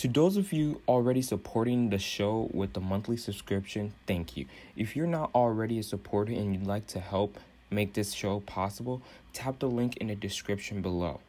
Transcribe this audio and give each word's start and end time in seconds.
To 0.00 0.08
those 0.08 0.38
of 0.38 0.50
you 0.50 0.80
already 0.88 1.20
supporting 1.20 1.90
the 1.90 1.98
show 1.98 2.48
with 2.54 2.72
the 2.72 2.80
monthly 2.80 3.18
subscription, 3.18 3.92
thank 4.06 4.34
you. 4.34 4.46
If 4.74 4.96
you're 4.96 5.06
not 5.06 5.28
already 5.34 5.78
a 5.78 5.82
supporter 5.82 6.32
and 6.32 6.54
you'd 6.54 6.66
like 6.66 6.86
to 6.86 7.00
help 7.00 7.38
make 7.68 7.92
this 7.92 8.14
show 8.14 8.40
possible, 8.40 9.02
tap 9.34 9.58
the 9.58 9.68
link 9.68 9.98
in 9.98 10.06
the 10.06 10.14
description 10.14 10.80
below. 10.80 11.20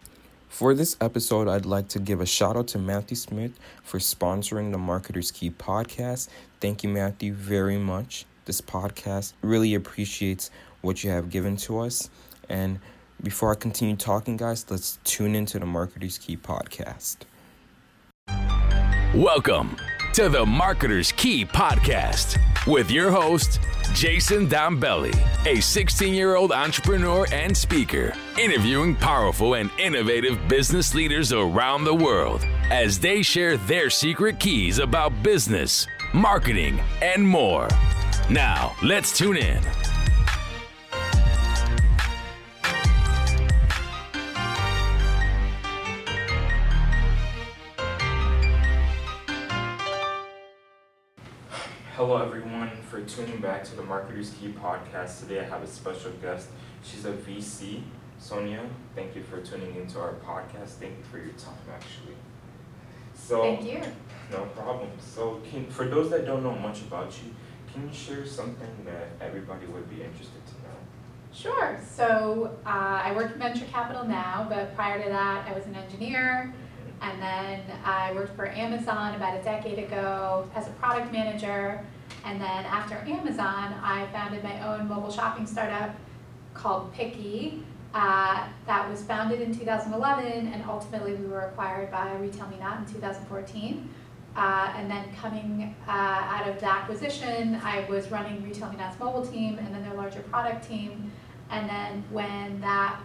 For 0.48 0.74
this 0.74 0.96
episode, 1.02 1.50
I'd 1.50 1.66
like 1.66 1.90
to 1.90 2.00
give 2.00 2.22
a 2.22 2.26
shout 2.26 2.56
out 2.56 2.70
to 2.70 2.80
Matthew 2.80 3.18
Smith 3.18 3.60
for 3.84 4.00
sponsoring 4.00 4.72
the 4.72 4.78
Marketer's 4.78 5.32
Key 5.32 5.50
podcast. 5.50 6.30
Thank 6.62 6.82
you, 6.82 6.88
Matthew, 6.88 7.34
very 7.34 7.78
much. 7.78 8.26
This 8.46 8.62
podcast 8.62 9.34
really 9.42 9.76
appreciates 9.76 10.50
what 10.80 11.04
you 11.04 11.10
have 11.10 11.30
given 11.30 11.58
to 11.58 11.80
us. 11.80 12.10
And 12.48 12.80
before 13.22 13.52
I 13.52 13.56
continue 13.56 13.98
talking, 13.98 14.38
guys, 14.38 14.66
let's 14.70 14.98
tune 15.04 15.36
into 15.36 15.60
the 15.60 15.66
Marketer's 15.66 16.18
Key 16.18 16.38
podcast. 16.38 17.18
Welcome 19.16 19.76
to 20.14 20.30
the 20.30 20.46
Marketer's 20.46 21.12
Key 21.12 21.44
podcast 21.44 22.40
with 22.66 22.90
your 22.90 23.12
host, 23.12 23.60
Jayson 23.94 24.48
Dombele, 24.48 25.14
a 25.46 25.60
16 25.60 26.14
year 26.14 26.38
old 26.38 26.54
entrepreneur 26.54 27.28
and 27.34 27.56
speaker, 27.56 28.14
interviewing 28.40 28.96
powerful 28.96 29.56
and 29.56 29.70
innovative 29.78 30.40
business 30.48 30.96
leaders 30.96 31.34
around 31.34 31.84
the 31.84 31.94
world 31.94 32.46
as 32.70 33.02
they 33.02 33.22
share 33.22 33.58
their 33.58 33.90
secret 33.90 34.40
keys 34.40 34.80
about 34.80 35.22
business, 35.22 35.88
marketing, 36.14 36.80
and 37.02 37.28
more. 37.28 37.68
Now, 38.30 38.78
let's 38.82 39.18
tune 39.18 39.36
in. 39.36 39.62
For 53.02 53.10
tuning 53.10 53.40
back 53.40 53.64
to 53.64 53.76
the 53.76 53.82
Marketer's 53.82 54.32
Key 54.32 54.54
podcast. 54.62 55.22
Today 55.22 55.40
I 55.40 55.44
have 55.44 55.64
a 55.64 55.68
special 55.68 56.12
guest. 56.22 56.50
She's 56.84 57.06
a 57.06 57.14
VC. 57.14 57.82
Sonia, 58.20 58.62
thank 58.96 59.16
you 59.16 59.24
for 59.24 59.42
tuning 59.42 59.76
into 59.76 60.00
our 60.00 60.14
podcast. 60.26 60.76
Thank 60.80 60.98
you 60.98 61.04
for 61.10 61.18
your 61.18 61.34
time, 61.34 61.58
actually. 61.74 62.16
So, 63.16 63.42
thank 63.42 63.64
you. 63.66 63.82
No 64.32 64.44
problem. 64.56 64.90
So, 65.00 65.42
can, 65.50 65.66
for 65.68 65.88
those 65.88 66.12
that 66.12 66.26
don't 66.28 66.44
know 66.44 66.56
much 66.56 66.82
about 66.82 67.12
you, 67.24 67.34
can 67.74 67.88
you 67.88 67.94
share 67.94 68.26
something 68.26 68.70
that 68.86 69.10
everybody 69.20 69.66
would 69.66 69.90
be 69.90 70.04
interested 70.04 70.46
to 70.46 70.54
know? 70.54 70.78
Sure. 71.34 71.80
So, 71.96 72.56
uh, 72.66 72.70
I 73.04 73.14
work 73.16 73.34
in 73.34 73.40
venture 73.40 73.66
capital 73.66 74.06
now, 74.06 74.46
but 74.48 74.76
prior 74.76 75.04
to 75.04 75.10
that, 75.10 75.48
I 75.48 75.54
was 75.54 75.66
an 75.66 75.76
engineer. 75.76 76.54
And 77.02 77.20
then 77.20 77.62
I 77.84 78.14
worked 78.14 78.36
for 78.36 78.48
Amazon 78.48 79.16
about 79.16 79.40
a 79.40 79.42
decade 79.42 79.80
ago 79.80 80.48
as 80.54 80.68
a 80.68 80.72
product 80.72 81.12
manager. 81.12 81.84
And 82.26 82.40
then 82.40 82.66
after 82.66 82.96
Amazon, 82.96 83.74
I 83.84 84.08
founded 84.12 84.44
my 84.44 84.62
own 84.68 84.88
mobile 84.88 85.12
shopping 85.12 85.46
startup 85.46 85.96
called 86.54 86.94
Pickie. 86.94 87.64
Uh, 87.94 88.48
that 88.68 88.90
was 88.90 89.04
founded 89.04 89.42
in 89.42 89.54
2011, 89.54 90.48
and 90.48 90.64
ultimately 90.66 91.14
we 91.14 91.28
were 91.28 91.42
acquired 91.42 91.92
by 91.92 92.08
RetailMeNot 92.20 92.88
in 92.88 92.94
2014. 92.94 93.90
Uh, 94.34 94.74
and 94.78 94.90
then 94.90 95.14
coming 95.16 95.76
uh, 95.88 95.92
out 95.92 96.48
of 96.48 96.60
the 96.62 96.66
acquisition, 96.66 97.60
I 97.64 97.86
was 97.90 98.10
running 98.10 98.42
RetailMeNot's 98.42 98.98
mobile 98.98 99.26
team 99.26 99.58
and 99.58 99.76
then 99.76 99.84
their 99.84 99.94
larger 99.94 100.22
product 100.22 100.68
team. 100.68 101.12
And 101.50 101.70
then 101.70 102.04
when 102.12 102.62
that 102.62 103.02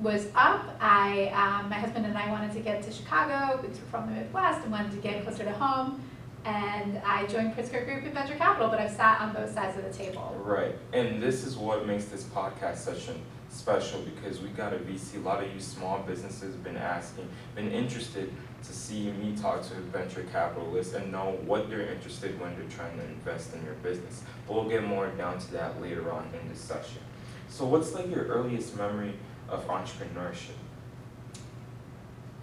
was 0.00 0.26
up, 0.34 0.76
I, 0.80 1.28
um, 1.28 1.70
my 1.70 1.76
husband 1.76 2.04
and 2.04 2.16
I 2.16 2.30
wanted 2.30 2.52
to 2.52 2.60
get 2.60 2.82
to 2.82 2.92
Chicago 2.92 3.58
because 3.62 3.78
we're 3.78 3.86
from 3.86 4.06
the 4.06 4.20
Midwest 4.20 4.62
and 4.62 4.72
wanted 4.72 4.90
to 4.92 4.98
get 4.98 5.24
closer 5.24 5.44
to 5.44 5.52
home. 5.52 6.02
And 6.44 6.98
I 7.04 7.26
joined 7.26 7.54
Pritzker 7.54 7.84
Group 7.84 8.04
in 8.04 8.12
venture 8.12 8.36
capital, 8.36 8.68
but 8.68 8.80
I've 8.80 8.90
sat 8.90 9.20
on 9.20 9.34
both 9.34 9.52
sides 9.52 9.76
of 9.76 9.84
the 9.84 9.92
table. 9.92 10.34
Right, 10.42 10.74
and 10.92 11.22
this 11.22 11.44
is 11.44 11.56
what 11.56 11.86
makes 11.86 12.06
this 12.06 12.24
podcast 12.24 12.78
session 12.78 13.20
special 13.50 14.00
because 14.02 14.40
we 14.40 14.48
got 14.50 14.72
a 14.72 14.76
VC. 14.76 15.16
A 15.16 15.18
lot 15.20 15.42
of 15.44 15.52
you 15.52 15.60
small 15.60 16.00
businesses 16.00 16.56
been 16.56 16.76
asking, 16.76 17.28
been 17.54 17.70
interested 17.70 18.32
to 18.62 18.72
see 18.72 19.10
me 19.12 19.34
talk 19.36 19.62
to 19.62 19.74
venture 19.74 20.24
capitalists 20.32 20.94
and 20.94 21.10
know 21.10 21.38
what 21.44 21.68
they're 21.68 21.92
interested 21.92 22.38
when 22.40 22.54
they're 22.56 22.68
trying 22.70 22.96
to 22.96 23.04
invest 23.04 23.54
in 23.54 23.64
your 23.64 23.74
business. 23.74 24.22
But 24.46 24.54
we'll 24.54 24.68
get 24.68 24.84
more 24.84 25.08
down 25.08 25.38
to 25.38 25.52
that 25.52 25.80
later 25.80 26.10
on 26.12 26.30
in 26.40 26.48
this 26.48 26.60
session. 26.60 27.02
So, 27.48 27.64
what's 27.66 27.92
like 27.92 28.10
your 28.10 28.26
earliest 28.26 28.76
memory 28.76 29.14
of 29.48 29.66
entrepreneurship? 29.66 30.56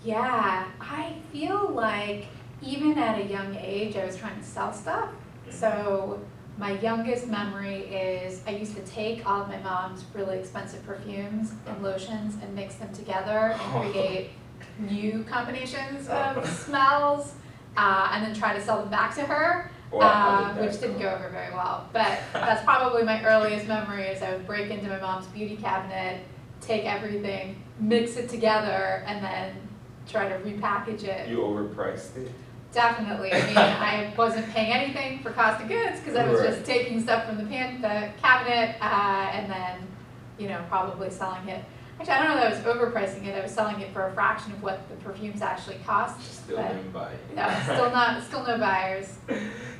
Yeah, 0.03 0.67
I 0.79 1.15
feel 1.31 1.69
like 1.69 2.27
even 2.61 2.97
at 2.97 3.19
a 3.19 3.25
young 3.25 3.55
age, 3.55 3.95
I 3.95 4.05
was 4.05 4.17
trying 4.17 4.37
to 4.39 4.45
sell 4.45 4.73
stuff. 4.73 5.09
So 5.49 6.19
my 6.57 6.71
youngest 6.79 7.27
memory 7.27 7.81
is 7.85 8.41
I 8.47 8.51
used 8.51 8.75
to 8.75 8.81
take 8.81 9.27
all 9.29 9.43
of 9.43 9.47
my 9.47 9.59
mom's 9.59 10.03
really 10.13 10.39
expensive 10.39 10.85
perfumes 10.85 11.53
and 11.67 11.83
lotions 11.83 12.35
and 12.41 12.53
mix 12.55 12.75
them 12.75 12.91
together 12.93 13.55
and 13.59 13.91
create 13.91 14.31
new 14.79 15.23
combinations 15.23 16.07
of 16.07 16.47
smells 16.47 17.33
uh, 17.75 18.09
and 18.11 18.25
then 18.25 18.33
try 18.33 18.53
to 18.55 18.61
sell 18.61 18.81
them 18.81 18.89
back 18.89 19.13
to 19.15 19.21
her. 19.21 19.71
Uh, 19.93 20.53
which 20.55 20.81
didn't 20.81 20.99
go 20.99 21.09
over 21.09 21.29
very 21.29 21.53
well. 21.53 21.87
But 21.93 22.19
that's 22.33 22.61
probably 22.63 23.03
my 23.03 23.23
earliest 23.23 23.67
memory 23.67 24.07
is 24.07 24.21
I 24.21 24.33
would 24.33 24.45
break 24.45 24.69
into 24.69 24.89
my 24.89 24.99
mom's 24.99 25.27
beauty 25.27 25.55
cabinet, 25.55 26.25
take 26.59 26.83
everything, 26.83 27.63
mix 27.79 28.17
it 28.17 28.27
together, 28.27 29.03
and 29.05 29.23
then 29.23 29.55
try 30.09 30.27
to 30.27 30.39
repackage 30.39 31.03
it. 31.03 31.29
You 31.29 31.37
overpriced 31.37 32.17
it? 32.17 32.31
Definitely. 32.71 33.33
I 33.33 33.45
mean, 33.45 33.57
I 33.57 34.13
wasn't 34.17 34.49
paying 34.49 34.71
anything 34.71 35.19
for 35.23 35.31
cost 35.31 35.61
of 35.61 35.67
goods 35.67 35.99
because 35.99 36.15
I 36.15 36.27
was 36.27 36.39
right. 36.39 36.49
just 36.49 36.65
taking 36.65 37.01
stuff 37.01 37.25
from 37.25 37.37
the 37.37 37.45
pan, 37.45 37.81
the 37.81 38.09
cabinet, 38.21 38.75
uh, 38.81 39.29
and 39.31 39.49
then, 39.49 39.87
you 40.37 40.47
know, 40.49 40.63
probably 40.67 41.09
selling 41.09 41.47
it. 41.47 41.63
Actually, 41.99 42.13
I 42.13 42.23
don't 42.23 42.35
know 42.35 42.41
that 42.41 42.53
I 42.53 42.55
was 42.55 42.77
overpricing 42.77 43.25
it. 43.25 43.35
I 43.35 43.41
was 43.41 43.51
selling 43.51 43.79
it 43.79 43.91
for 43.91 44.07
a 44.07 44.13
fraction 44.13 44.51
of 44.51 44.61
what 44.61 44.87
the 44.89 44.95
perfumes 44.97 45.41
actually 45.41 45.77
cost. 45.85 46.21
Still 46.43 46.57
didn't 46.57 46.91
buy 46.91 47.11
it. 47.11 47.35
No, 47.35 47.49
still 47.63 47.89
not, 47.89 48.23
still 48.23 48.45
no 48.45 48.57
buyers. 48.57 49.17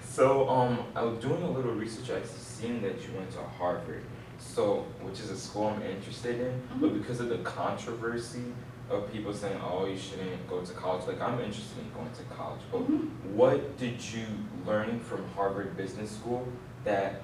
So, 0.10 0.50
um, 0.50 0.80
I 0.96 1.04
was 1.04 1.20
doing 1.20 1.44
a 1.44 1.52
little 1.52 1.74
research. 1.74 2.10
I 2.10 2.26
seen 2.26 2.82
that 2.82 2.96
you 3.04 3.16
went 3.16 3.30
to 3.34 3.44
Harvard 3.60 4.02
so 4.40 4.86
which 5.02 5.20
is 5.20 5.30
a 5.30 5.38
school 5.38 5.68
I'm 5.68 5.82
interested 5.84 6.40
in, 6.40 6.48
mm-hmm. 6.48 6.80
but 6.80 6.94
because 6.94 7.20
of 7.20 7.30
the 7.30 7.38
controversy 7.40 8.44
of 8.90 9.12
people 9.12 9.34
saying, 9.34 9.60
"Oh, 9.64 9.86
you 9.86 9.98
shouldn't 9.98 10.48
go 10.48 10.62
to 10.62 10.74
college," 10.74 11.08
like 11.08 11.22
I'm 11.22 11.40
interested 11.40 11.80
in 11.80 11.92
going 11.92 12.12
to 12.12 12.24
college. 12.36 12.62
But 12.72 12.82
mm-hmm. 12.82 13.36
what 13.36 13.78
did 13.78 14.02
you 14.14 14.26
learn 14.66 15.00
from 15.00 15.28
Harvard 15.30 15.76
Business 15.76 16.12
School 16.12 16.48
that 16.84 17.22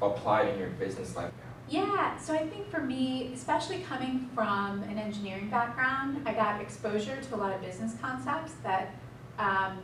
applied 0.00 0.48
in 0.48 0.58
your 0.58 0.70
business 0.70 1.16
life? 1.16 1.32
Now? 1.38 1.50
Yeah, 1.68 2.16
so 2.18 2.34
I 2.34 2.48
think 2.48 2.68
for 2.68 2.80
me, 2.80 3.30
especially 3.34 3.80
coming 3.80 4.28
from 4.34 4.82
an 4.84 4.98
engineering 4.98 5.50
background, 5.50 6.22
I 6.26 6.32
got 6.32 6.60
exposure 6.60 7.20
to 7.20 7.34
a 7.34 7.36
lot 7.36 7.54
of 7.54 7.60
business 7.60 7.94
concepts 8.00 8.54
that 8.64 8.94
um, 9.38 9.78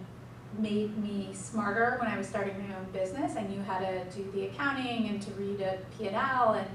made 0.58 0.96
me 0.98 1.30
smarter 1.32 1.96
when 2.00 2.10
I 2.10 2.16
was 2.16 2.28
starting 2.28 2.58
my 2.58 2.74
own 2.76 2.86
business. 2.92 3.36
I 3.36 3.42
knew 3.42 3.62
how 3.62 3.78
to 3.78 4.04
do 4.06 4.30
the 4.32 4.46
accounting 4.46 5.08
and 5.08 5.22
to 5.22 5.30
read 5.32 5.60
a 5.60 5.78
P&L. 5.96 6.54
And 6.54 6.68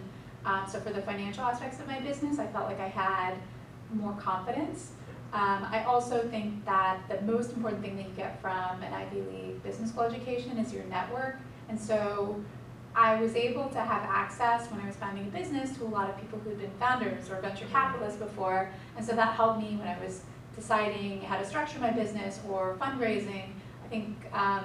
um, 0.46 0.64
so 0.70 0.80
for 0.80 0.92
the 0.92 1.02
financial 1.02 1.44
aspects 1.44 1.80
of 1.80 1.88
my 1.88 2.00
business, 2.00 2.40
I 2.40 2.48
felt 2.48 2.68
like 2.68 2.80
I 2.80 2.88
had 2.88 3.36
more 3.94 4.14
confidence. 4.14 4.92
Um, 5.34 5.66
I 5.72 5.84
also 5.86 6.28
think 6.28 6.66
that 6.66 7.02
the 7.08 7.22
most 7.22 7.52
important 7.54 7.82
thing 7.82 7.96
that 7.96 8.06
you 8.08 8.14
get 8.16 8.42
from 8.42 8.82
an 8.82 8.94
Ivy 8.94 9.22
League 9.22 9.64
business 9.64 9.90
school 9.90 10.04
education 10.04 10.58
is 10.58 10.74
your 10.74 10.84
network. 10.86 11.38
And 11.70 11.80
so 11.80 12.44
I 12.94 13.16
was 13.22 13.36
able 13.36 13.70
to 13.70 13.80
have 13.80 14.04
access 14.04 14.70
when 14.70 14.82
I 14.82 14.88
was 14.88 14.98
founding 14.98 15.28
a 15.28 15.30
business 15.30 15.78
to 15.78 15.84
a 15.84 15.86
lot 15.86 16.10
of 16.10 16.20
people 16.20 16.40
who 16.40 16.50
had 16.50 16.60
been 16.60 16.72
founders 16.80 17.30
or 17.30 17.40
venture 17.40 17.66
capitalists 17.72 18.20
before. 18.20 18.70
And 18.98 19.06
so 19.06 19.16
that 19.16 19.36
helped 19.36 19.62
me 19.62 19.78
when 19.78 19.88
I 19.88 19.98
was 20.04 20.22
deciding 20.54 21.22
how 21.22 21.38
to 21.38 21.46
structure 21.46 21.80
my 21.80 21.92
business 21.92 22.42
or 22.50 22.76
fundraising 22.82 23.46
I 23.84 23.88
think 23.88 24.18
um, 24.34 24.64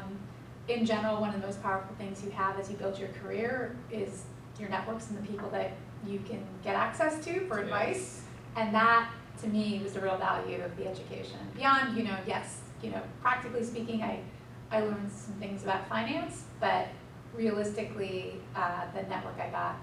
in 0.68 0.84
general, 0.86 1.20
one 1.20 1.34
of 1.34 1.40
the 1.40 1.46
most 1.46 1.62
powerful 1.62 1.94
things 1.96 2.22
you 2.24 2.30
have 2.30 2.58
as 2.58 2.70
you 2.70 2.76
build 2.76 2.98
your 2.98 3.08
career 3.08 3.76
is 3.90 4.22
your 4.58 4.68
networks 4.68 5.10
and 5.10 5.18
the 5.18 5.26
people 5.26 5.48
that 5.50 5.72
you 6.06 6.20
can 6.20 6.44
get 6.62 6.74
access 6.76 7.24
to 7.24 7.46
for 7.46 7.58
advice. 7.58 8.22
And 8.56 8.74
that, 8.74 9.10
to 9.42 9.48
me, 9.48 9.80
was 9.82 9.92
the 9.92 10.00
real 10.00 10.16
value 10.16 10.62
of 10.62 10.76
the 10.76 10.88
education. 10.88 11.38
Beyond, 11.54 11.96
you 11.96 12.04
know, 12.04 12.16
yes, 12.26 12.60
you 12.82 12.90
know, 12.90 13.02
practically 13.22 13.62
speaking, 13.62 14.02
I, 14.02 14.20
I 14.70 14.80
learned 14.80 15.12
some 15.12 15.34
things 15.34 15.62
about 15.62 15.88
finance, 15.88 16.44
but 16.58 16.88
realistically, 17.34 18.40
uh, 18.54 18.86
the 18.94 19.02
network 19.02 19.38
I 19.38 19.50
got 19.50 19.76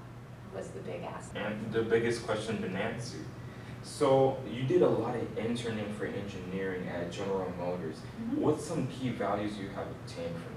was 0.56 0.68
the 0.70 0.80
big 0.80 1.04
asset. 1.04 1.38
And 1.38 1.72
the 1.72 1.84
biggest 1.84 2.26
question 2.26 2.62
to 2.62 2.70
Nancy 2.70 3.20
so 3.84 4.38
you 4.50 4.64
did 4.64 4.82
a 4.82 4.88
lot 4.88 5.16
of 5.16 5.38
interning 5.38 5.94
for 5.94 6.06
engineering 6.06 6.88
at 6.88 7.12
General 7.12 7.52
Motors. 7.60 7.98
Mm-hmm. 7.98 8.42
What's 8.42 8.66
some 8.66 8.88
key 8.88 9.10
values 9.10 9.58
you 9.58 9.68
have 9.70 9.88
obtained 9.88 10.36
from? 10.36 10.53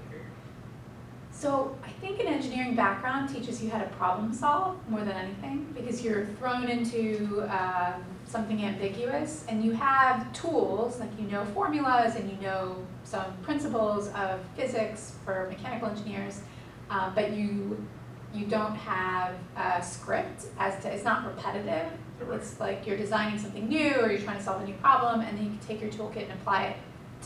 So 1.37 1.77
I 1.83 1.89
think 1.89 2.19
an 2.19 2.25
engineering 2.25 2.73
background 2.73 3.29
teaches 3.29 3.63
you 3.63 3.69
how 3.69 3.77
to 3.77 3.85
problem 3.89 4.33
solve 4.33 4.75
more 4.89 5.01
than 5.01 5.15
anything 5.15 5.67
because 5.75 6.03
you're 6.03 6.25
thrown 6.39 6.67
into 6.67 7.47
um, 7.55 8.03
something 8.25 8.63
ambiguous 8.63 9.45
and 9.47 9.63
you 9.63 9.73
have 9.73 10.33
tools, 10.33 10.99
like 10.99 11.11
you 11.19 11.27
know 11.27 11.45
formulas 11.45 12.15
and 12.15 12.27
you 12.27 12.37
know 12.41 12.83
some 13.03 13.37
principles 13.43 14.07
of 14.15 14.39
physics 14.55 15.13
for 15.23 15.45
mechanical 15.47 15.89
engineers, 15.89 16.41
uh, 16.89 17.11
but 17.13 17.33
you 17.33 17.85
you 18.33 18.47
don't 18.47 18.75
have 18.75 19.35
a 19.57 19.83
script 19.83 20.47
as 20.57 20.81
to 20.81 20.91
it's 20.91 21.03
not 21.03 21.23
repetitive. 21.27 21.91
Right. 22.19 22.39
It's 22.39 22.59
like 22.59 22.87
you're 22.87 22.97
designing 22.97 23.37
something 23.37 23.69
new 23.69 23.93
or 24.01 24.11
you're 24.11 24.21
trying 24.21 24.37
to 24.37 24.43
solve 24.43 24.63
a 24.63 24.65
new 24.65 24.73
problem 24.75 25.21
and 25.21 25.37
then 25.37 25.45
you 25.45 25.51
can 25.51 25.59
take 25.59 25.81
your 25.81 25.91
toolkit 25.91 26.23
and 26.23 26.31
apply 26.31 26.63
it 26.63 26.77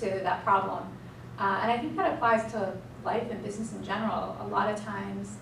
to 0.02 0.20
that 0.24 0.44
problem. 0.44 0.84
Uh, 1.40 1.60
and 1.62 1.72
I 1.72 1.78
think 1.78 1.96
that 1.96 2.14
applies 2.14 2.52
to 2.52 2.74
life 3.04 3.30
and 3.30 3.44
business 3.44 3.74
in 3.74 3.84
general. 3.84 4.38
A 4.42 4.48
lot 4.48 4.74
of 4.74 4.80
times, 4.84 5.38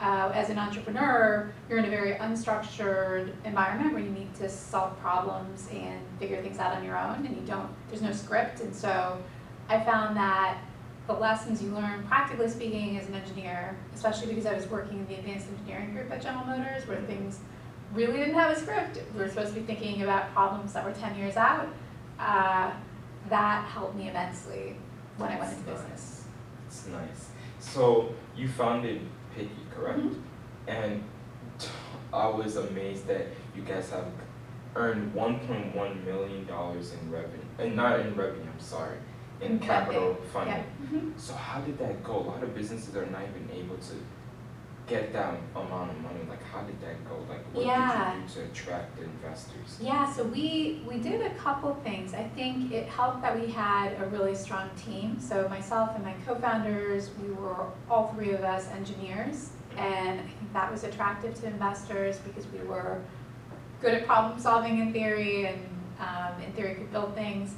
uh, 0.00 0.32
as 0.34 0.48
an 0.48 0.58
entrepreneur, 0.58 1.52
you're 1.68 1.78
in 1.78 1.84
a 1.84 1.90
very 1.90 2.12
unstructured 2.14 3.32
environment 3.44 3.92
where 3.92 4.02
you 4.02 4.10
need 4.10 4.34
to 4.36 4.48
solve 4.48 4.98
problems 5.00 5.68
and 5.72 6.00
figure 6.18 6.40
things 6.42 6.58
out 6.58 6.74
on 6.76 6.84
your 6.84 6.98
own, 6.98 7.26
and 7.26 7.36
you 7.36 7.42
don't. 7.46 7.68
There's 7.88 8.02
no 8.02 8.12
script, 8.12 8.60
and 8.60 8.74
so 8.74 9.22
I 9.68 9.80
found 9.80 10.16
that 10.16 10.58
the 11.06 11.12
lessons 11.12 11.62
you 11.62 11.70
learn, 11.70 12.04
practically 12.06 12.48
speaking, 12.48 12.98
as 12.98 13.08
an 13.08 13.14
engineer, 13.14 13.76
especially 13.94 14.28
because 14.28 14.46
I 14.46 14.54
was 14.54 14.68
working 14.68 14.98
in 14.98 15.06
the 15.06 15.14
advanced 15.14 15.48
engineering 15.48 15.92
group 15.92 16.10
at 16.10 16.22
General 16.22 16.44
Motors, 16.46 16.86
where 16.86 17.00
things 17.02 17.40
really 17.92 18.18
didn't 18.18 18.34
have 18.34 18.56
a 18.56 18.60
script. 18.60 18.98
We 19.14 19.20
were 19.20 19.28
supposed 19.28 19.54
to 19.54 19.60
be 19.60 19.66
thinking 19.66 20.02
about 20.02 20.32
problems 20.32 20.72
that 20.72 20.84
were 20.84 20.92
10 20.92 21.16
years 21.16 21.36
out. 21.36 21.68
Uh, 22.18 22.70
that 23.28 23.64
helped 23.66 23.96
me 23.96 24.08
immensely 24.08 24.76
when 25.16 25.30
I 25.30 25.38
went 25.38 25.52
into 25.52 25.64
That's 25.64 25.82
business. 25.82 26.19
It's 26.70 26.86
nice. 26.86 27.30
So 27.58 28.14
you 28.36 28.46
founded 28.46 29.00
Pickie, 29.34 29.66
correct? 29.74 29.98
Mhm. 29.98 30.22
And 30.68 31.02
I 32.12 32.28
was 32.28 32.54
amazed 32.56 33.08
that 33.08 33.26
you 33.56 33.62
guys 33.62 33.90
have 33.90 34.06
earned 34.76 35.12
1.1 35.12 36.04
million 36.04 36.46
dollars 36.46 36.94
in 36.94 37.10
revenue, 37.10 37.42
and 37.58 37.74
not 37.74 37.98
in 37.98 38.14
revenue. 38.14 38.48
I'm 38.52 38.60
sorry, 38.60 38.98
in 39.40 39.52
In 39.52 39.58
capital 39.58 40.14
funding. 40.32 40.64
Yeah. 40.82 40.98
Mhm. 41.00 41.18
So 41.18 41.34
how 41.34 41.60
did 41.60 41.76
that 41.78 42.04
go? 42.04 42.18
A 42.18 42.26
lot 42.30 42.42
of 42.44 42.54
businesses 42.54 42.94
are 42.96 43.06
not 43.06 43.22
even 43.22 43.50
able 43.52 43.76
to 43.78 43.94
get 44.86 45.12
that 45.12 45.34
amount 45.56 45.90
of 45.90 46.00
money. 46.00 46.20
Like, 46.28 46.44
how 46.52 46.62
did 46.62 46.80
that 46.82 47.04
go? 47.04 47.16
What 47.52 47.66
Yeah. 47.66 48.12
did 48.14 48.22
you 48.22 48.28
do 48.28 48.34
to 48.34 48.52
attract 48.52 48.98
investors? 49.00 49.78
Yeah, 49.80 50.10
so 50.12 50.24
we, 50.24 50.82
we 50.88 50.98
did 50.98 51.20
a 51.20 51.30
couple 51.34 51.74
things. 51.82 52.14
I 52.14 52.24
think 52.36 52.70
it 52.72 52.86
helped 52.88 53.22
that 53.22 53.38
we 53.38 53.48
had 53.48 54.00
a 54.00 54.06
really 54.06 54.34
strong 54.36 54.70
team. 54.76 55.18
So 55.20 55.48
myself 55.48 55.90
and 55.96 56.04
my 56.04 56.14
co-founders, 56.26 57.10
we 57.20 57.32
were 57.34 57.66
all 57.90 58.12
three 58.14 58.30
of 58.30 58.44
us 58.44 58.68
engineers. 58.68 59.50
And 59.76 60.20
I 60.20 60.22
think 60.22 60.52
that 60.52 60.70
was 60.70 60.84
attractive 60.84 61.34
to 61.40 61.46
investors 61.46 62.18
because 62.18 62.46
we 62.52 62.60
were 62.68 62.98
good 63.80 63.94
at 63.94 64.06
problem 64.06 64.38
solving 64.40 64.78
in 64.78 64.92
theory 64.92 65.46
and 65.46 65.58
um, 66.00 66.40
in 66.42 66.52
theory 66.52 66.74
could 66.74 66.92
build 66.92 67.14
things. 67.14 67.54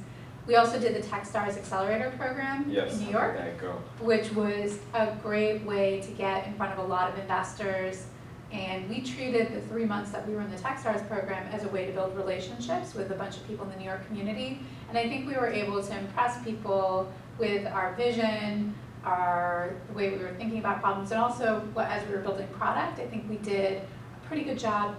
We 0.47 0.55
also 0.57 0.77
did 0.79 0.93
the 0.95 1.07
Techstars 1.07 1.55
Accelerator 1.57 2.11
Program 2.17 2.65
Yes. 2.69 2.93
in 2.99 3.05
New 3.05 3.11
York 3.11 3.37
did 3.37 3.45
that 3.45 3.57
go? 3.61 3.71
which 4.01 4.31
was 4.33 4.77
a 4.93 5.07
great 5.23 5.63
way 5.63 6.01
to 6.01 6.11
get 6.11 6.45
in 6.47 6.53
front 6.55 6.73
of 6.73 6.79
a 6.79 6.87
lot 6.87 7.09
of 7.11 7.17
investors. 7.19 8.05
And 8.53 8.87
we 8.87 9.01
treated 9.01 9.51
the 9.51 9.61
three 9.61 9.83
months 9.83 10.11
that 10.11 10.27
we 10.27 10.35
were 10.35 10.41
in 10.41 10.51
the 10.51 10.57
Techstars 10.57 11.05
program 11.07 11.47
as 11.51 11.63
a 11.63 11.67
way 11.69 11.87
to 11.87 11.91
build 11.91 12.15
relationships 12.15 12.93
with 12.93 13.09
a 13.11 13.15
bunch 13.15 13.35
of 13.35 13.47
people 13.47 13.65
in 13.65 13.71
the 13.71 13.77
New 13.77 13.85
York 13.85 14.05
community. 14.05 14.59
And 14.89 14.97
I 14.97 15.09
think 15.09 15.27
we 15.27 15.33
were 15.33 15.47
able 15.47 15.81
to 15.81 15.97
impress 15.97 16.41
people 16.43 17.11
with 17.39 17.65
our 17.65 17.95
vision, 17.95 18.75
our 19.03 19.73
the 19.87 19.93
way 19.93 20.11
we 20.11 20.17
were 20.17 20.35
thinking 20.35 20.59
about 20.59 20.81
problems, 20.81 21.11
and 21.11 21.19
also 21.19 21.61
what, 21.73 21.87
as 21.87 22.07
we 22.07 22.13
were 22.13 22.21
building 22.21 22.47
product. 22.49 22.99
I 22.99 23.07
think 23.07 23.27
we 23.27 23.37
did 23.37 23.81
a 23.81 24.27
pretty 24.27 24.43
good 24.43 24.59
job 24.59 24.95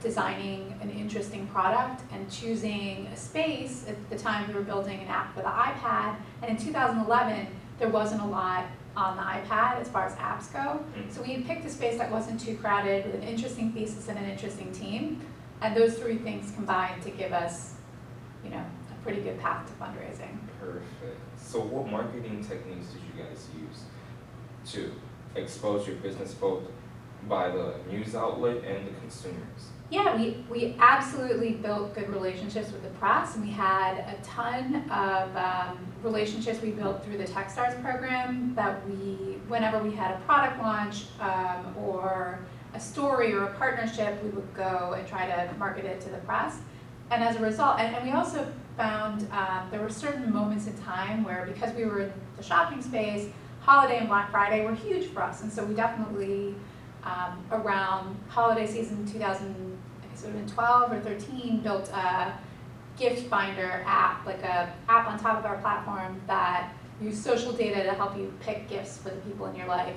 designing 0.00 0.78
an 0.80 0.90
interesting 0.90 1.48
product 1.48 2.02
and 2.12 2.30
choosing 2.30 3.08
a 3.12 3.16
space. 3.16 3.84
At 3.88 4.10
the 4.10 4.16
time, 4.16 4.46
we 4.46 4.54
were 4.54 4.62
building 4.62 5.00
an 5.00 5.08
app 5.08 5.34
for 5.34 5.40
the 5.40 5.48
iPad, 5.48 6.16
and 6.42 6.50
in 6.52 6.56
2011, 6.56 7.48
there 7.78 7.88
wasn't 7.88 8.22
a 8.22 8.26
lot 8.26 8.66
on 8.96 9.16
the 9.16 9.22
iPad 9.22 9.78
as 9.80 9.88
far 9.88 10.06
as 10.06 10.14
apps 10.14 10.52
go. 10.52 10.82
Mm. 10.96 11.12
So 11.12 11.22
we 11.22 11.42
picked 11.42 11.64
a 11.66 11.70
space 11.70 11.98
that 11.98 12.10
wasn't 12.10 12.40
too 12.40 12.56
crowded 12.56 13.04
with 13.04 13.14
an 13.14 13.22
interesting 13.22 13.72
thesis 13.72 14.08
and 14.08 14.18
an 14.18 14.24
interesting 14.24 14.72
team. 14.72 15.20
And 15.60 15.76
those 15.76 15.98
three 15.98 16.16
things 16.16 16.50
combined 16.52 17.02
to 17.02 17.10
give 17.10 17.32
us, 17.32 17.74
you 18.42 18.50
know, 18.50 18.64
a 18.90 19.02
pretty 19.02 19.20
good 19.20 19.38
path 19.38 19.66
to 19.66 19.72
fundraising. 19.74 20.38
Perfect. 20.60 21.20
So 21.38 21.60
what 21.60 21.90
marketing 21.90 22.44
techniques 22.44 22.86
did 22.88 23.02
you 23.02 23.22
guys 23.22 23.46
use 23.58 23.82
to 24.72 24.92
expose 25.34 25.86
your 25.86 25.96
business 25.96 26.34
both 26.34 26.62
by 27.28 27.48
the 27.50 27.74
news 27.90 28.14
outlet 28.14 28.64
and 28.64 28.86
the 28.86 28.92
consumers? 29.00 29.70
Yeah, 29.88 30.16
we, 30.16 30.44
we 30.50 30.76
absolutely 30.80 31.52
built 31.52 31.94
good 31.94 32.08
relationships 32.08 32.72
with 32.72 32.82
the 32.82 32.88
press, 32.98 33.36
and 33.36 33.44
we 33.44 33.52
had 33.52 33.98
a 33.98 34.18
ton 34.24 34.90
of 34.90 35.36
um, 35.36 35.78
relationships 36.02 36.60
we 36.60 36.70
built 36.70 37.04
through 37.04 37.18
the 37.18 37.24
Techstars 37.24 37.80
program 37.82 38.52
that 38.56 38.84
we, 38.88 39.38
whenever 39.46 39.78
we 39.78 39.94
had 39.94 40.10
a 40.10 40.18
product 40.20 40.60
launch 40.60 41.04
um, 41.20 41.72
or 41.78 42.40
a 42.74 42.80
story 42.80 43.32
or 43.32 43.44
a 43.44 43.54
partnership, 43.54 44.20
we 44.24 44.30
would 44.30 44.52
go 44.54 44.94
and 44.98 45.06
try 45.06 45.26
to 45.26 45.54
market 45.56 45.84
it 45.84 46.00
to 46.00 46.10
the 46.10 46.18
press. 46.18 46.58
And 47.12 47.22
as 47.22 47.36
a 47.36 47.40
result, 47.40 47.78
and, 47.78 47.94
and 47.94 48.04
we 48.04 48.10
also 48.10 48.52
found 48.76 49.28
um, 49.30 49.68
there 49.70 49.80
were 49.80 49.88
certain 49.88 50.32
moments 50.32 50.66
in 50.66 50.76
time 50.78 51.22
where, 51.22 51.48
because 51.52 51.72
we 51.74 51.84
were 51.84 52.00
in 52.00 52.12
the 52.36 52.42
shopping 52.42 52.82
space, 52.82 53.28
holiday 53.60 53.98
and 53.98 54.08
Black 54.08 54.32
Friday 54.32 54.64
were 54.64 54.74
huge 54.74 55.06
for 55.06 55.22
us, 55.22 55.42
and 55.42 55.52
so 55.52 55.64
we 55.64 55.74
definitely 55.74 56.56
um, 57.06 57.44
around 57.52 58.16
holiday 58.28 58.66
season 58.66 59.06
2000, 59.06 59.78
I 60.02 60.06
guess 60.08 60.22
it 60.22 60.26
would 60.26 60.36
have 60.36 60.46
been 60.46 60.54
12 60.54 60.92
or 60.92 61.00
13, 61.00 61.60
built 61.60 61.88
a 61.90 62.32
gift 62.98 63.28
finder 63.28 63.82
app, 63.86 64.26
like 64.26 64.42
a 64.42 64.72
app 64.88 65.06
on 65.08 65.18
top 65.18 65.38
of 65.38 65.44
our 65.46 65.58
platform 65.58 66.20
that 66.26 66.72
used 67.00 67.22
social 67.22 67.52
data 67.52 67.82
to 67.84 67.92
help 67.92 68.16
you 68.16 68.32
pick 68.40 68.68
gifts 68.68 68.98
for 68.98 69.10
the 69.10 69.16
people 69.16 69.46
in 69.46 69.54
your 69.54 69.66
life. 69.68 69.94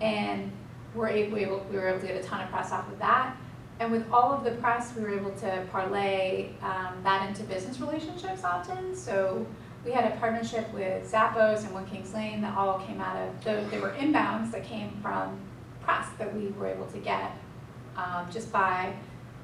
And 0.00 0.50
we're 0.94 1.08
able, 1.08 1.34
we 1.34 1.42
able- 1.44 1.66
we 1.70 1.76
were 1.76 1.88
able 1.88 2.00
to 2.00 2.06
get 2.06 2.16
a 2.16 2.26
ton 2.26 2.40
of 2.40 2.50
press 2.50 2.72
off 2.72 2.90
of 2.90 2.98
that. 3.00 3.36
And 3.80 3.92
with 3.92 4.10
all 4.10 4.32
of 4.32 4.44
the 4.44 4.52
press, 4.52 4.94
we 4.96 5.02
were 5.02 5.10
able 5.10 5.32
to 5.32 5.66
parlay 5.70 6.50
um, 6.62 6.94
that 7.02 7.28
into 7.28 7.42
business 7.42 7.78
relationships 7.80 8.42
often. 8.44 8.94
So 8.96 9.44
we 9.84 9.90
had 9.92 10.10
a 10.10 10.16
partnership 10.16 10.72
with 10.72 11.10
Zappos 11.10 11.64
and 11.64 11.74
One 11.74 11.84
Kings 11.86 12.14
Lane 12.14 12.40
that 12.40 12.56
all 12.56 12.78
came 12.80 13.00
out 13.00 13.16
of, 13.16 13.44
the- 13.44 13.66
they 13.70 13.78
were 13.80 13.90
inbounds 13.98 14.50
that 14.52 14.64
came 14.64 14.96
from 15.02 15.38
press 15.86 16.08
that 16.18 16.34
we 16.34 16.48
were 16.58 16.66
able 16.66 16.86
to 16.86 16.98
get 16.98 17.30
um, 17.96 18.26
just 18.30 18.52
by 18.52 18.92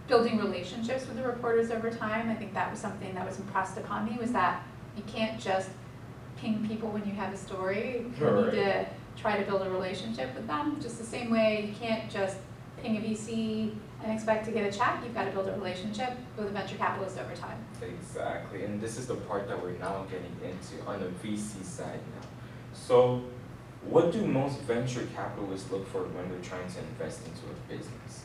building 0.08 0.36
relationships 0.38 1.06
with 1.06 1.16
the 1.16 1.22
reporters 1.22 1.70
over 1.70 1.88
time. 1.90 2.28
I 2.28 2.34
think 2.34 2.52
that 2.54 2.70
was 2.70 2.80
something 2.80 3.14
that 3.14 3.24
was 3.26 3.38
impressed 3.38 3.78
upon 3.78 4.04
me 4.04 4.18
was 4.20 4.32
that 4.32 4.62
you 4.96 5.04
can't 5.04 5.40
just 5.40 5.70
ping 6.36 6.66
people 6.66 6.88
when 6.90 7.06
you 7.06 7.12
have 7.14 7.32
a 7.32 7.36
story. 7.36 8.04
You 8.18 8.26
Right. 8.26 8.44
need 8.46 8.50
to 8.60 8.86
try 9.17 9.36
to 9.38 9.44
build 9.44 9.62
a 9.62 9.70
relationship 9.70 10.34
with 10.34 10.46
them. 10.48 10.78
Just 10.81 10.98
the 10.98 11.05
same 11.05 11.31
way 11.31 11.67
you 11.69 11.74
can't 11.86 12.10
just 12.10 12.36
ping 12.82 12.96
a 12.96 13.00
VC 13.00 13.72
and 14.02 14.10
expect 14.12 14.44
to 14.46 14.50
get 14.50 14.67
a 14.74 14.76
check. 14.76 14.98
You've 15.05 15.14
got 15.14 15.26
to 15.26 15.31
build 15.31 15.48
a 15.48 15.52
relationship 15.52 16.10
with 16.36 16.48
a 16.48 16.50
venture 16.50 16.76
capitalist 16.76 17.17
over 17.19 17.36
time. 17.36 17.58
Exactly, 17.81 18.64
and 18.64 18.81
this 18.81 18.98
is 18.98 19.06
the 19.06 19.14
part 19.14 19.46
that 19.46 19.62
we're 19.62 19.78
now 19.78 20.05
getting 20.10 20.34
into 20.43 20.84
on 20.86 20.98
the 21.00 21.06
VC 21.22 21.62
side 21.64 22.00
now. 22.17 22.26
So, 22.74 23.22
what 23.89 24.12
do 24.12 24.24
most 24.24 24.60
venture 24.60 25.06
capitalists 25.15 25.70
look 25.70 25.89
for 25.89 26.03
when 26.05 26.29
they're 26.31 26.41
trying 26.41 26.70
to 26.72 26.79
invest 26.79 27.27
into 27.27 27.41
a 27.46 27.77
business? 27.77 28.24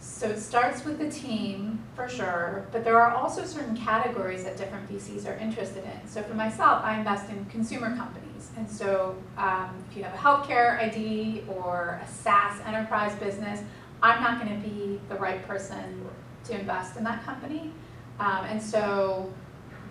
So 0.00 0.28
it 0.28 0.40
starts 0.40 0.84
with 0.84 0.98
the 0.98 1.10
team 1.10 1.82
for 1.94 2.08
sure, 2.08 2.66
but 2.72 2.84
there 2.84 2.98
are 2.98 3.14
also 3.14 3.44
certain 3.44 3.76
categories 3.76 4.44
that 4.44 4.56
different 4.56 4.90
VCs 4.90 5.26
are 5.26 5.36
interested 5.38 5.84
in. 5.84 6.08
So 6.08 6.22
for 6.22 6.34
myself, 6.34 6.82
I 6.82 6.98
invest 6.98 7.30
in 7.30 7.44
consumer 7.46 7.94
companies. 7.94 8.50
And 8.56 8.68
so 8.70 9.14
um, 9.36 9.70
if 9.90 9.96
you 9.96 10.02
have 10.02 10.14
a 10.14 10.16
healthcare 10.16 10.78
IT 10.82 11.44
or 11.48 12.00
a 12.02 12.08
SaaS 12.08 12.60
enterprise 12.66 13.14
business, 13.16 13.60
I'm 14.02 14.22
not 14.22 14.42
going 14.42 14.60
to 14.60 14.68
be 14.68 14.98
the 15.10 15.16
right 15.16 15.46
person 15.46 16.06
to 16.44 16.58
invest 16.58 16.96
in 16.96 17.04
that 17.04 17.22
company. 17.24 17.70
Um, 18.18 18.44
and 18.46 18.62
so 18.62 19.30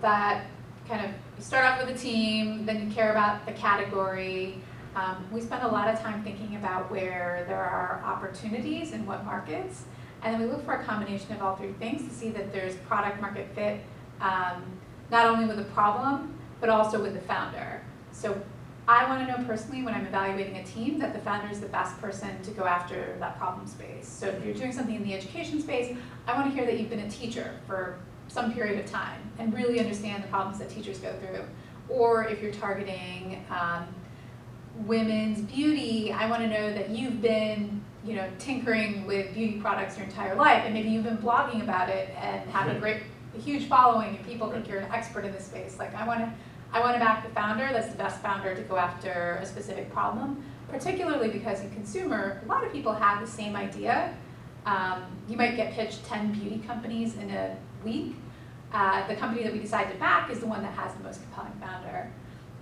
that 0.00 0.46
kind 0.88 1.04
of, 1.04 1.10
you 1.38 1.44
start 1.44 1.64
off 1.64 1.86
with 1.86 1.94
a 1.94 1.98
team, 1.98 2.66
then 2.66 2.88
you 2.88 2.92
care 2.92 3.12
about 3.12 3.46
the 3.46 3.52
category. 3.52 4.60
Um, 4.94 5.24
we 5.32 5.40
spend 5.40 5.62
a 5.62 5.68
lot 5.68 5.88
of 5.88 6.00
time 6.00 6.22
thinking 6.22 6.56
about 6.56 6.90
where 6.90 7.44
there 7.46 7.62
are 7.62 8.02
opportunities 8.04 8.92
and 8.92 9.06
what 9.06 9.24
markets. 9.24 9.84
And 10.22 10.34
then 10.34 10.42
we 10.42 10.48
look 10.48 10.64
for 10.64 10.74
a 10.74 10.84
combination 10.84 11.32
of 11.32 11.42
all 11.42 11.56
three 11.56 11.72
things 11.74 12.06
to 12.08 12.14
see 12.14 12.30
that 12.30 12.52
there's 12.52 12.76
product 12.76 13.20
market 13.20 13.48
fit, 13.54 13.80
um, 14.20 14.62
not 15.10 15.26
only 15.26 15.46
with 15.46 15.56
the 15.56 15.64
problem, 15.64 16.36
but 16.60 16.68
also 16.68 17.00
with 17.00 17.14
the 17.14 17.20
founder. 17.20 17.82
So 18.12 18.40
I 18.86 19.08
want 19.08 19.26
to 19.26 19.32
know 19.32 19.46
personally 19.46 19.82
when 19.82 19.94
I'm 19.94 20.04
evaluating 20.04 20.56
a 20.56 20.64
team 20.64 20.98
that 20.98 21.12
the 21.12 21.20
founder 21.20 21.50
is 21.50 21.60
the 21.60 21.68
best 21.68 21.98
person 22.00 22.42
to 22.42 22.50
go 22.50 22.64
after 22.64 23.16
that 23.20 23.38
problem 23.38 23.66
space. 23.66 24.08
So 24.08 24.26
if 24.26 24.44
you're 24.44 24.54
doing 24.54 24.72
something 24.72 24.94
in 24.94 25.04
the 25.04 25.14
education 25.14 25.62
space, 25.62 25.96
I 26.26 26.34
want 26.34 26.50
to 26.50 26.54
hear 26.54 26.66
that 26.66 26.78
you've 26.78 26.90
been 26.90 27.00
a 27.00 27.10
teacher 27.10 27.54
for 27.66 27.98
some 28.28 28.52
period 28.52 28.84
of 28.84 28.90
time 28.90 29.20
and 29.38 29.54
really 29.54 29.78
understand 29.78 30.24
the 30.24 30.28
problems 30.28 30.58
that 30.58 30.68
teachers 30.68 30.98
go 30.98 31.12
through. 31.14 31.44
Or 31.88 32.24
if 32.24 32.42
you're 32.42 32.52
targeting 32.52 33.44
um, 33.50 33.86
women's 34.86 35.40
beauty. 35.40 36.12
I 36.12 36.28
want 36.28 36.42
to 36.42 36.48
know 36.48 36.72
that 36.72 36.90
you've 36.90 37.20
been, 37.20 37.82
you 38.04 38.14
know, 38.14 38.28
tinkering 38.38 39.06
with 39.06 39.34
beauty 39.34 39.60
products 39.60 39.96
your 39.96 40.06
entire 40.06 40.34
life, 40.34 40.62
and 40.64 40.74
maybe 40.74 40.88
you've 40.88 41.04
been 41.04 41.18
blogging 41.18 41.62
about 41.62 41.88
it 41.88 42.10
and 42.16 42.48
have 42.50 42.74
a 42.74 42.78
great, 42.78 43.02
a 43.36 43.40
huge 43.40 43.68
following, 43.68 44.16
and 44.16 44.26
people 44.26 44.50
think 44.50 44.68
you're 44.68 44.80
an 44.80 44.90
expert 44.92 45.24
in 45.24 45.32
this 45.32 45.46
space. 45.46 45.78
Like 45.78 45.94
I 45.94 46.06
want 46.06 46.20
to, 46.20 46.32
I 46.72 46.80
want 46.80 46.94
to 46.94 47.00
back 47.00 47.26
the 47.26 47.34
founder. 47.34 47.68
That's 47.72 47.88
the 47.88 47.98
best 47.98 48.20
founder 48.22 48.54
to 48.54 48.62
go 48.62 48.76
after 48.76 49.38
a 49.42 49.46
specific 49.46 49.92
problem, 49.92 50.42
particularly 50.68 51.28
because 51.28 51.60
in 51.60 51.70
consumer, 51.70 52.40
a 52.44 52.48
lot 52.48 52.64
of 52.64 52.72
people 52.72 52.92
have 52.92 53.20
the 53.20 53.30
same 53.30 53.56
idea. 53.56 54.14
Um, 54.66 55.04
you 55.28 55.36
might 55.36 55.56
get 55.56 55.72
pitched 55.72 56.04
10 56.06 56.32
beauty 56.32 56.62
companies 56.66 57.16
in 57.16 57.30
a 57.30 57.56
week. 57.84 58.14
Uh, 58.72 59.06
the 59.08 59.16
company 59.16 59.42
that 59.42 59.52
we 59.52 59.58
decide 59.58 59.90
to 59.90 59.98
back 59.98 60.30
is 60.30 60.38
the 60.40 60.46
one 60.46 60.62
that 60.62 60.72
has 60.74 60.94
the 60.94 61.02
most 61.02 61.20
compelling 61.22 61.52
founder. 61.60 62.10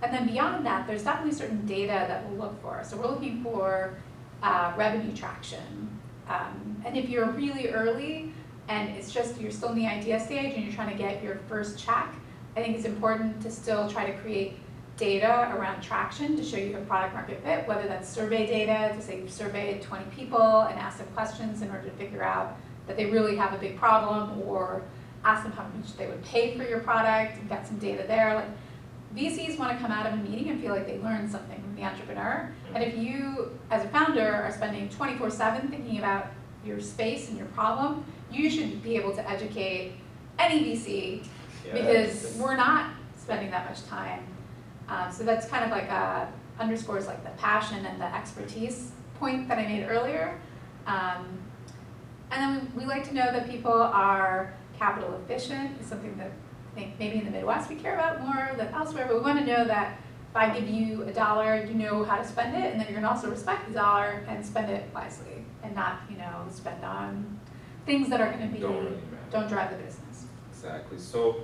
And 0.01 0.13
then 0.13 0.27
beyond 0.27 0.65
that, 0.65 0.87
there's 0.87 1.03
definitely 1.03 1.33
certain 1.33 1.65
data 1.65 2.05
that 2.07 2.27
we'll 2.27 2.37
look 2.37 2.61
for. 2.61 2.81
So 2.83 2.97
we're 2.97 3.07
looking 3.07 3.43
for 3.43 3.95
uh, 4.41 4.73
revenue 4.77 5.15
traction. 5.15 5.89
Um, 6.27 6.81
and 6.85 6.97
if 6.97 7.09
you're 7.09 7.29
really 7.31 7.69
early 7.69 8.31
and 8.69 8.89
it's 8.89 9.11
just 9.11 9.41
you're 9.41 9.51
still 9.51 9.69
in 9.69 9.75
the 9.75 9.87
idea 9.87 10.19
stage 10.19 10.53
and 10.53 10.63
you're 10.63 10.73
trying 10.73 10.95
to 10.95 10.97
get 10.97 11.23
your 11.23 11.39
first 11.49 11.77
check, 11.77 12.13
I 12.55 12.61
think 12.61 12.77
it's 12.77 12.85
important 12.85 13.41
to 13.41 13.51
still 13.51 13.89
try 13.89 14.09
to 14.09 14.17
create 14.19 14.59
data 14.95 15.53
around 15.55 15.81
traction 15.81 16.35
to 16.35 16.43
show 16.43 16.57
you 16.57 16.73
have 16.73 16.87
product 16.87 17.13
market 17.13 17.41
fit, 17.43 17.67
whether 17.67 17.87
that's 17.87 18.07
survey 18.07 18.45
data 18.45 18.93
to 18.95 19.01
say 19.01 19.19
you've 19.19 19.31
surveyed 19.31 19.81
20 19.81 20.05
people 20.11 20.61
and 20.61 20.77
asked 20.77 20.99
them 20.99 21.07
questions 21.15 21.61
in 21.61 21.69
order 21.69 21.83
to 21.83 21.91
figure 21.91 22.21
out 22.21 22.57
that 22.85 22.97
they 22.97 23.05
really 23.05 23.35
have 23.35 23.53
a 23.53 23.57
big 23.57 23.77
problem 23.77 24.41
or 24.41 24.83
ask 25.23 25.43
them 25.43 25.51
how 25.53 25.63
much 25.75 25.95
they 25.97 26.07
would 26.07 26.23
pay 26.23 26.57
for 26.57 26.63
your 26.63 26.79
product 26.79 27.37
and 27.37 27.47
get 27.49 27.65
some 27.65 27.77
data 27.77 28.03
there. 28.07 28.35
Like 28.35 28.47
VCs 29.15 29.57
want 29.57 29.71
to 29.71 29.81
come 29.81 29.91
out 29.91 30.05
of 30.05 30.13
a 30.13 30.17
meeting 30.17 30.49
and 30.49 30.61
feel 30.61 30.73
like 30.73 30.85
they 30.85 30.99
learned 30.99 31.31
something 31.31 31.59
from 31.61 31.75
the 31.75 31.83
entrepreneur. 31.83 32.53
And 32.73 32.83
if 32.83 32.97
you, 32.97 33.57
as 33.71 33.83
a 33.83 33.87
founder, 33.89 34.33
are 34.33 34.51
spending 34.51 34.89
24 34.89 35.31
7 35.31 35.67
thinking 35.69 35.97
about 35.97 36.27
your 36.63 36.79
space 36.79 37.29
and 37.29 37.37
your 37.37 37.47
problem, 37.47 38.05
you 38.31 38.49
should 38.49 38.83
be 38.83 38.95
able 38.95 39.13
to 39.15 39.29
educate 39.29 39.93
any 40.37 40.63
VC 40.63 41.25
because 41.73 42.35
we're 42.39 42.55
not 42.55 42.91
spending 43.17 43.49
that 43.51 43.67
much 43.67 43.83
time. 43.85 44.25
Um, 44.87 45.11
so 45.11 45.23
that's 45.23 45.47
kind 45.47 45.63
of 45.63 45.71
like 45.71 45.89
a, 45.89 46.31
underscores 46.59 47.07
like 47.07 47.23
the 47.23 47.29
passion 47.41 47.85
and 47.85 47.99
the 47.99 48.15
expertise 48.15 48.91
point 49.19 49.47
that 49.47 49.57
I 49.57 49.63
made 49.63 49.87
earlier. 49.87 50.39
Um, 50.87 51.39
and 52.31 52.41
then 52.41 52.71
we, 52.75 52.83
we 52.83 52.85
like 52.85 53.07
to 53.09 53.13
know 53.13 53.31
that 53.31 53.49
people 53.49 53.71
are 53.71 54.53
capital 54.77 55.19
efficient, 55.23 55.79
is 55.81 55.87
something 55.87 56.15
that 56.17 56.31
think 56.79 56.99
maybe 56.99 57.17
in 57.19 57.25
the 57.25 57.31
Midwest 57.31 57.69
we 57.69 57.75
care 57.75 57.95
about 57.95 58.21
more 58.21 58.51
than 58.57 58.67
elsewhere, 58.73 59.05
but 59.07 59.17
we 59.17 59.21
want 59.21 59.39
to 59.39 59.45
know 59.45 59.65
that 59.65 59.99
if 60.29 60.35
I 60.35 60.57
give 60.57 60.69
you 60.69 61.03
a 61.03 61.11
dollar, 61.11 61.65
you 61.65 61.73
know 61.73 62.03
how 62.03 62.17
to 62.17 62.25
spend 62.25 62.55
it, 62.55 62.71
and 62.71 62.79
then 62.79 62.87
you're 62.87 63.01
going 63.01 63.03
to 63.03 63.09
also 63.09 63.29
respect 63.29 63.67
the 63.67 63.73
dollar 63.73 64.23
and 64.27 64.45
spend 64.45 64.71
it 64.71 64.89
wisely, 64.93 65.43
and 65.63 65.75
not 65.75 65.99
you 66.09 66.17
know 66.17 66.45
spend 66.51 66.83
on 66.83 67.39
things 67.85 68.09
that 68.09 68.21
are 68.21 68.31
going 68.31 68.47
to 68.47 68.53
be 68.53 68.59
don't, 68.59 68.83
really 68.83 68.97
don't 69.31 69.47
drive 69.47 69.71
the 69.71 69.77
business. 69.77 70.25
Exactly. 70.51 70.99
So 70.99 71.41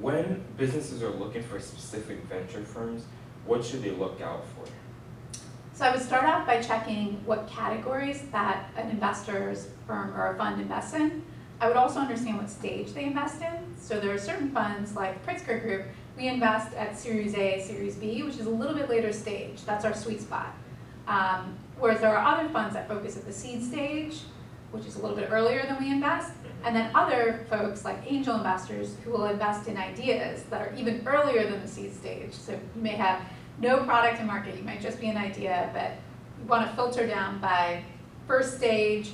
when 0.00 0.44
businesses 0.56 1.02
are 1.02 1.10
looking 1.10 1.42
for 1.42 1.60
specific 1.60 2.24
venture 2.24 2.64
firms, 2.64 3.04
what 3.44 3.64
should 3.64 3.82
they 3.82 3.90
look 3.90 4.20
out 4.20 4.44
for? 4.46 4.70
So 5.74 5.86
I 5.86 5.92
would 5.92 6.02
start 6.02 6.24
off 6.24 6.46
by 6.46 6.60
checking 6.60 7.24
what 7.24 7.48
categories 7.48 8.22
that 8.32 8.70
an 8.76 8.90
investor's 8.90 9.68
firm 9.86 10.14
or 10.14 10.34
a 10.34 10.36
fund 10.36 10.60
invests 10.60 10.94
in. 10.94 11.24
I 11.60 11.68
would 11.68 11.76
also 11.76 12.00
understand 12.00 12.38
what 12.38 12.48
stage 12.48 12.92
they 12.94 13.04
invest 13.04 13.42
in. 13.42 13.76
So 13.78 14.00
there 14.00 14.14
are 14.14 14.18
certain 14.18 14.50
funds 14.50 14.96
like 14.96 15.24
Pritzker 15.26 15.60
Group, 15.62 15.86
we 16.16 16.28
invest 16.28 16.74
at 16.74 16.98
Series 16.98 17.34
A, 17.34 17.62
Series 17.62 17.96
B, 17.96 18.22
which 18.22 18.36
is 18.36 18.46
a 18.46 18.50
little 18.50 18.74
bit 18.74 18.88
later 18.88 19.12
stage. 19.12 19.64
That's 19.64 19.84
our 19.84 19.94
sweet 19.94 20.20
spot. 20.20 20.54
Um, 21.06 21.56
whereas 21.78 22.00
there 22.00 22.16
are 22.16 22.36
other 22.36 22.48
funds 22.50 22.74
that 22.74 22.88
focus 22.88 23.16
at 23.16 23.26
the 23.26 23.32
seed 23.32 23.62
stage, 23.62 24.20
which 24.70 24.86
is 24.86 24.96
a 24.96 25.00
little 25.00 25.16
bit 25.16 25.28
earlier 25.30 25.62
than 25.62 25.82
we 25.82 25.90
invest. 25.90 26.32
And 26.64 26.76
then 26.76 26.90
other 26.94 27.46
folks 27.48 27.84
like 27.84 27.98
angel 28.06 28.36
investors 28.36 28.96
who 29.02 29.12
will 29.12 29.26
invest 29.26 29.66
in 29.66 29.76
ideas 29.76 30.42
that 30.50 30.60
are 30.60 30.74
even 30.76 31.02
earlier 31.06 31.50
than 31.50 31.60
the 31.62 31.68
seed 31.68 31.94
stage. 31.94 32.32
So 32.32 32.52
you 32.52 32.82
may 32.82 32.90
have 32.90 33.22
no 33.58 33.82
product 33.84 34.20
in 34.20 34.26
market, 34.26 34.56
you 34.56 34.62
might 34.62 34.80
just 34.80 35.00
be 35.00 35.08
an 35.08 35.16
idea, 35.16 35.70
but 35.72 35.92
you 36.38 36.48
want 36.48 36.68
to 36.68 36.76
filter 36.76 37.06
down 37.06 37.40
by 37.40 37.82
first 38.26 38.56
stage, 38.56 39.10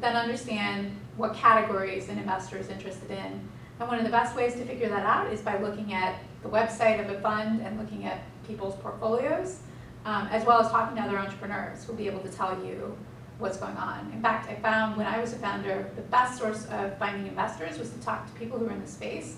then 0.00 0.16
understand 0.16 0.96
what 1.16 1.34
categories 1.34 2.08
an 2.08 2.18
investor 2.18 2.56
is 2.58 2.68
interested 2.68 3.10
in. 3.10 3.48
And 3.78 3.88
one 3.88 3.98
of 3.98 4.04
the 4.04 4.10
best 4.10 4.34
ways 4.36 4.54
to 4.54 4.64
figure 4.64 4.88
that 4.88 5.04
out 5.04 5.32
is 5.32 5.40
by 5.40 5.58
looking 5.58 5.92
at 5.92 6.18
the 6.42 6.48
website 6.48 7.00
of 7.00 7.10
a 7.14 7.20
fund 7.20 7.60
and 7.60 7.78
looking 7.78 8.04
at 8.04 8.20
people's 8.46 8.74
portfolios, 8.76 9.58
um, 10.04 10.28
as 10.28 10.46
well 10.46 10.60
as 10.60 10.70
talking 10.70 10.96
to 10.96 11.02
other 11.02 11.18
entrepreneurs 11.18 11.84
who'll 11.84 11.96
be 11.96 12.06
able 12.06 12.20
to 12.20 12.28
tell 12.28 12.52
you 12.64 12.96
what's 13.38 13.58
going 13.58 13.76
on. 13.76 14.10
In 14.12 14.22
fact, 14.22 14.48
I 14.48 14.54
found 14.56 14.96
when 14.96 15.06
I 15.06 15.20
was 15.20 15.32
a 15.32 15.36
founder, 15.36 15.90
the 15.94 16.02
best 16.02 16.38
source 16.38 16.66
of 16.66 16.96
finding 16.98 17.26
investors 17.26 17.78
was 17.78 17.90
to 17.90 17.98
talk 18.00 18.26
to 18.26 18.38
people 18.38 18.58
who 18.58 18.66
are 18.66 18.72
in 18.72 18.80
the 18.80 18.86
space 18.86 19.36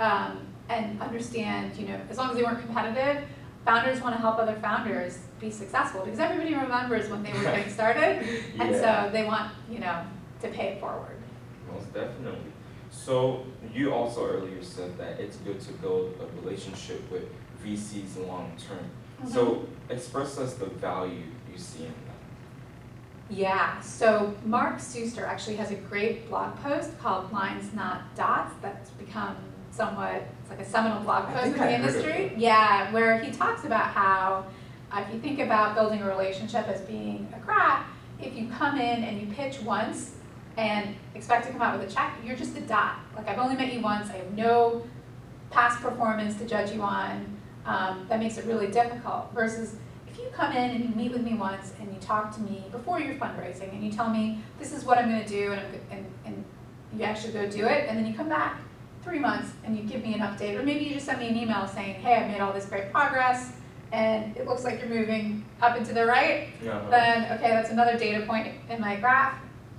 um, 0.00 0.46
and 0.68 1.00
understand, 1.00 1.76
you 1.76 1.88
know, 1.88 1.98
as 2.10 2.18
long 2.18 2.30
as 2.30 2.36
they 2.36 2.42
weren't 2.42 2.60
competitive, 2.60 3.24
founders 3.64 4.02
want 4.02 4.14
to 4.14 4.20
help 4.20 4.38
other 4.38 4.56
founders 4.56 5.18
be 5.40 5.50
successful 5.50 6.04
because 6.04 6.18
everybody 6.18 6.54
remembers 6.54 7.08
when 7.08 7.22
they 7.22 7.32
were 7.32 7.42
getting 7.42 7.72
started, 7.72 8.26
and 8.58 8.70
yeah. 8.70 9.04
so 9.06 9.12
they 9.12 9.24
want, 9.24 9.50
you 9.70 9.78
know, 9.78 10.04
to 10.42 10.48
pay 10.48 10.68
it 10.68 10.80
forward. 10.80 11.17
Most 11.72 11.92
definitely. 11.92 12.52
So 12.90 13.44
you 13.72 13.92
also 13.92 14.26
earlier 14.26 14.62
said 14.62 14.96
that 14.98 15.20
it's 15.20 15.36
good 15.38 15.60
to 15.60 15.72
build 15.74 16.14
a 16.20 16.40
relationship 16.40 17.10
with 17.10 17.24
VCs 17.64 18.26
long 18.26 18.52
term. 18.56 18.78
Mm-hmm. 19.20 19.28
So 19.28 19.66
express 19.88 20.38
us 20.38 20.54
the 20.54 20.66
value 20.66 21.24
you 21.50 21.58
see 21.58 21.84
in 21.84 21.92
that. 22.06 22.18
Yeah, 23.30 23.78
so 23.80 24.34
Mark 24.44 24.78
Suster 24.78 25.26
actually 25.26 25.56
has 25.56 25.70
a 25.70 25.74
great 25.74 26.30
blog 26.30 26.56
post 26.62 26.98
called 26.98 27.30
Lines 27.30 27.74
Not 27.74 28.14
Dots 28.16 28.54
that's 28.62 28.90
become 28.90 29.36
somewhat, 29.70 30.22
it's 30.40 30.50
like 30.50 30.60
a 30.60 30.64
seminal 30.64 31.02
blog 31.02 31.28
post 31.28 31.46
in 31.46 31.52
the 31.52 31.64
I 31.64 31.74
industry. 31.74 32.32
Yeah, 32.36 32.90
where 32.90 33.18
he 33.18 33.30
talks 33.30 33.64
about 33.64 33.88
how 33.88 34.46
uh, 34.90 35.04
if 35.06 35.12
you 35.12 35.20
think 35.20 35.40
about 35.40 35.74
building 35.74 36.00
a 36.00 36.08
relationship 36.08 36.66
as 36.68 36.80
being 36.82 37.28
a 37.36 37.38
craft, 37.40 37.90
if 38.20 38.34
you 38.34 38.48
come 38.48 38.78
in 38.78 39.04
and 39.04 39.20
you 39.20 39.26
pitch 39.34 39.60
once 39.60 40.14
and 40.58 40.96
expect 41.14 41.46
to 41.46 41.52
come 41.52 41.62
out 41.62 41.78
with 41.78 41.88
a 41.88 41.94
check, 41.94 42.18
you're 42.24 42.36
just 42.36 42.56
a 42.56 42.60
dot. 42.60 42.98
Like 43.16 43.28
I've 43.28 43.38
only 43.38 43.56
met 43.56 43.72
you 43.72 43.80
once, 43.80 44.10
I 44.10 44.16
have 44.16 44.32
no 44.32 44.84
past 45.50 45.80
performance 45.80 46.36
to 46.38 46.44
judge 46.44 46.72
you 46.72 46.82
on. 46.82 47.36
Um, 47.64 48.06
that 48.08 48.18
makes 48.18 48.38
it 48.38 48.44
really 48.44 48.66
difficult. 48.66 49.32
Versus 49.32 49.76
if 50.08 50.18
you 50.18 50.26
come 50.32 50.52
in 50.52 50.70
and 50.70 50.84
you 50.84 50.90
meet 50.96 51.12
with 51.12 51.22
me 51.22 51.34
once 51.34 51.74
and 51.80 51.92
you 51.94 52.00
talk 52.00 52.34
to 52.34 52.40
me 52.40 52.64
before 52.72 52.98
you're 52.98 53.14
fundraising 53.14 53.72
and 53.72 53.84
you 53.84 53.92
tell 53.92 54.10
me 54.10 54.40
this 54.58 54.72
is 54.72 54.84
what 54.84 54.98
I'm 54.98 55.08
going 55.08 55.22
to 55.22 55.28
do 55.28 55.52
and, 55.52 55.80
and, 55.90 56.06
and 56.24 56.44
you 56.92 57.04
actually 57.04 57.34
go 57.34 57.48
do 57.48 57.66
it, 57.66 57.86
and 57.88 57.96
then 57.96 58.06
you 58.06 58.14
come 58.14 58.28
back 58.28 58.58
three 59.04 59.18
months 59.18 59.50
and 59.64 59.76
you 59.76 59.84
give 59.84 60.02
me 60.02 60.14
an 60.14 60.20
update, 60.20 60.58
or 60.58 60.62
maybe 60.64 60.84
you 60.86 60.94
just 60.94 61.06
send 61.06 61.20
me 61.20 61.28
an 61.28 61.36
email 61.36 61.68
saying, 61.68 61.94
hey, 61.96 62.16
I've 62.16 62.30
made 62.30 62.40
all 62.40 62.52
this 62.52 62.64
great 62.66 62.90
progress 62.90 63.52
and 63.92 64.36
it 64.36 64.46
looks 64.46 64.64
like 64.64 64.80
you're 64.80 64.88
moving 64.88 65.44
up 65.62 65.76
and 65.76 65.86
to 65.86 65.94
the 65.94 66.04
right, 66.04 66.48
then 66.90 67.24
okay, 67.38 67.50
that's 67.50 67.70
another 67.70 67.96
data 67.96 68.26
point 68.26 68.54
in 68.68 68.80
my 68.80 68.96
graph 68.96 69.38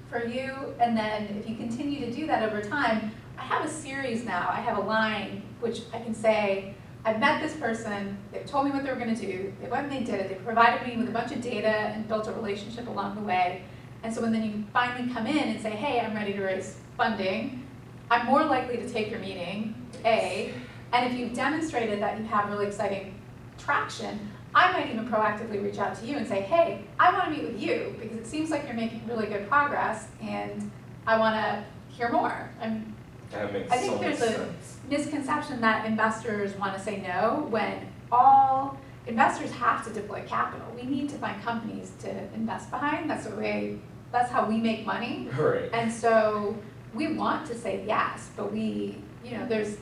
for 0.10 0.26
you. 0.26 0.54
And 0.80 0.98
then 0.98 1.28
if 1.40 1.50
you 1.50 1.56
continue 1.56 2.00
to 2.06 2.12
do 2.12 2.28
that 2.28 2.44
over 2.44 2.62
time, 2.62 3.12
I 3.38 3.44
have 3.44 3.66
a 3.66 3.70
series 3.70 4.26
now. 4.26 4.50
I 4.52 4.60
have 4.60 4.78
a 4.78 4.82
line 4.82 5.44
which 5.60 5.82
I 5.94 6.00
can 6.00 6.14
say, 6.14 6.76
I've 7.06 7.20
met 7.20 7.42
this 7.42 7.56
person, 7.56 8.18
they've 8.34 8.46
told 8.46 8.66
me 8.66 8.72
what 8.72 8.84
they 8.84 8.90
were 8.90 9.00
going 9.00 9.16
to 9.16 9.22
do, 9.22 9.54
they 9.62 9.70
went 9.70 9.92
and 9.92 9.92
they 9.92 10.04
did 10.04 10.20
it, 10.20 10.30
they 10.30 10.36
provided 10.36 10.86
me 10.86 10.98
with 10.98 11.08
a 11.08 11.12
bunch 11.12 11.32
of 11.32 11.42
data 11.42 11.70
and 11.70 12.06
built 12.08 12.28
a 12.28 12.34
relationship 12.34 12.88
along 12.90 13.16
the 13.16 13.22
way. 13.22 13.64
And 14.04 14.14
so 14.14 14.22
when 14.22 14.34
then 14.34 14.44
you 14.44 14.66
finally 14.74 15.12
come 15.14 15.26
in 15.26 15.38
and 15.38 15.62
say, 15.62 15.72
hey, 15.72 16.02
I'm 16.02 16.14
ready 16.14 16.34
to 16.34 16.44
raise 16.44 16.78
funding, 16.98 17.66
I'm 18.12 18.26
more 18.26 18.44
likely 18.44 18.78
to 18.78 18.90
take 18.90 19.10
your 19.10 19.20
meeting, 19.20 19.76
A. 20.04 20.54
And 20.92 21.12
if 21.12 21.18
you've 21.18 21.34
demonstrated 21.34 22.02
that 22.02 22.18
you 22.18 22.26
have 22.26 22.50
really 22.50 22.68
exciting 22.68 23.16
traction, 23.58 24.30
I 24.54 24.72
might 24.72 24.90
even 24.92 25.08
proactively 25.08 25.64
reach 25.64 25.78
out 25.78 25.96
to 26.00 26.06
you 26.06 26.18
and 26.18 26.28
say, 26.28 26.42
hey, 26.42 26.82
I 27.00 27.12
want 27.12 27.26
to 27.26 27.32
meet 27.32 27.44
with 27.44 27.62
you 27.62 27.96
because 28.00 28.18
it 28.18 28.26
seems 28.26 28.50
like 28.50 28.66
you're 28.66 28.74
making 28.74 29.06
really 29.08 29.28
good 29.28 29.48
progress 29.48 30.08
and 30.22 30.72
I 31.06 31.18
want 31.18 31.36
to 31.36 31.64
hear 31.94 32.10
more. 32.12 32.50
I'm, 32.62 32.96
that 33.32 33.54
makes 33.54 33.72
I 33.72 33.78
think 33.78 33.94
so 33.94 34.00
there's 34.00 34.22
a 34.22 34.34
sense. 34.34 34.78
misconception 34.90 35.62
that 35.62 35.86
investors 35.86 36.56
want 36.56 36.74
to 36.74 36.80
say 36.80 37.02
no 37.02 37.46
when 37.50 37.88
all 38.12 38.80
investors 39.06 39.52
have 39.52 39.86
to 39.86 39.94
deploy 39.94 40.24
capital. 40.28 40.66
We 40.76 40.84
need 40.84 41.10
to 41.10 41.16
find 41.18 41.42
companies 41.44 41.92
to 42.00 42.10
invest 42.34 42.72
behind. 42.72 43.10
That's 43.10 43.28
the 43.28 43.36
way, 43.36 43.80
that's 44.12 44.32
how 44.32 44.46
we 44.46 44.58
make 44.58 44.86
money. 44.86 45.30
Right. 45.38 45.70
And 45.74 45.92
so 45.92 46.58
we 46.96 47.14
want 47.14 47.46
to 47.48 47.56
say 47.56 47.84
yes, 47.86 48.30
but 48.36 48.52
we, 48.52 48.98
you 49.24 49.38
know, 49.38 49.48
there's 49.48 49.78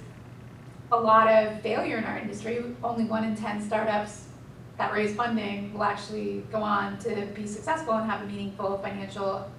a 0.92 1.00
lot 1.00 1.28
of 1.28 1.62
failure 1.62 1.98
in 1.98 2.04
our 2.04 2.18
industry. 2.18 2.64
Only 2.84 3.06
one 3.06 3.24
in 3.24 3.36
10 3.36 3.62
startups 3.62 4.27
that 4.78 4.94
raise 4.94 5.16
funding 5.16 5.74
will 5.74 5.84
actually 5.84 6.44
go 6.52 6.62
on 6.62 6.98
to 7.00 7.28
be 7.36 7.48
successful 7.48 7.94
and 7.94 8.10
have 8.10 8.22
a 8.22 8.26
meaningful 8.26 8.78
financial 8.80 9.50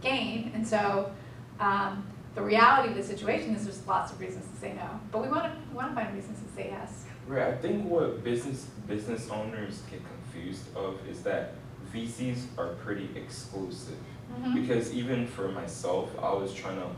gain. 0.00 0.52
And 0.54 0.66
so 0.66 1.10
um, 1.58 2.04
the 2.34 2.42
reality 2.42 2.90
of 2.90 2.94
the 2.96 3.02
situation 3.02 3.54
is 3.54 3.64
there's 3.64 3.84
lots 3.86 4.12
of 4.12 4.20
reasons 4.20 4.46
to 4.52 4.56
say 4.60 4.74
no, 4.74 4.88
but 5.10 5.22
we 5.22 5.28
want 5.28 5.44
to 5.52 5.74
want 5.74 5.90
to 5.90 5.94
find 5.94 6.14
reasons 6.14 6.38
to 6.40 6.54
say 6.54 6.68
yes. 6.70 7.04
Right. 7.26 7.48
I 7.48 7.56
think 7.56 7.84
what 7.86 8.22
business 8.22 8.66
business 8.86 9.28
owners 9.30 9.82
get 9.90 10.00
confused 10.06 10.64
of 10.76 10.94
is 11.08 11.22
that 11.22 11.54
VCs 11.92 12.44
are 12.56 12.74
pretty 12.84 13.10
exclusive. 13.16 13.96
Mhm. 14.40 14.54
Because 14.54 14.92
even 14.92 15.26
for 15.26 15.48
myself, 15.48 16.10
I 16.22 16.32
was 16.32 16.52
trying 16.54 16.76
to 16.76 16.88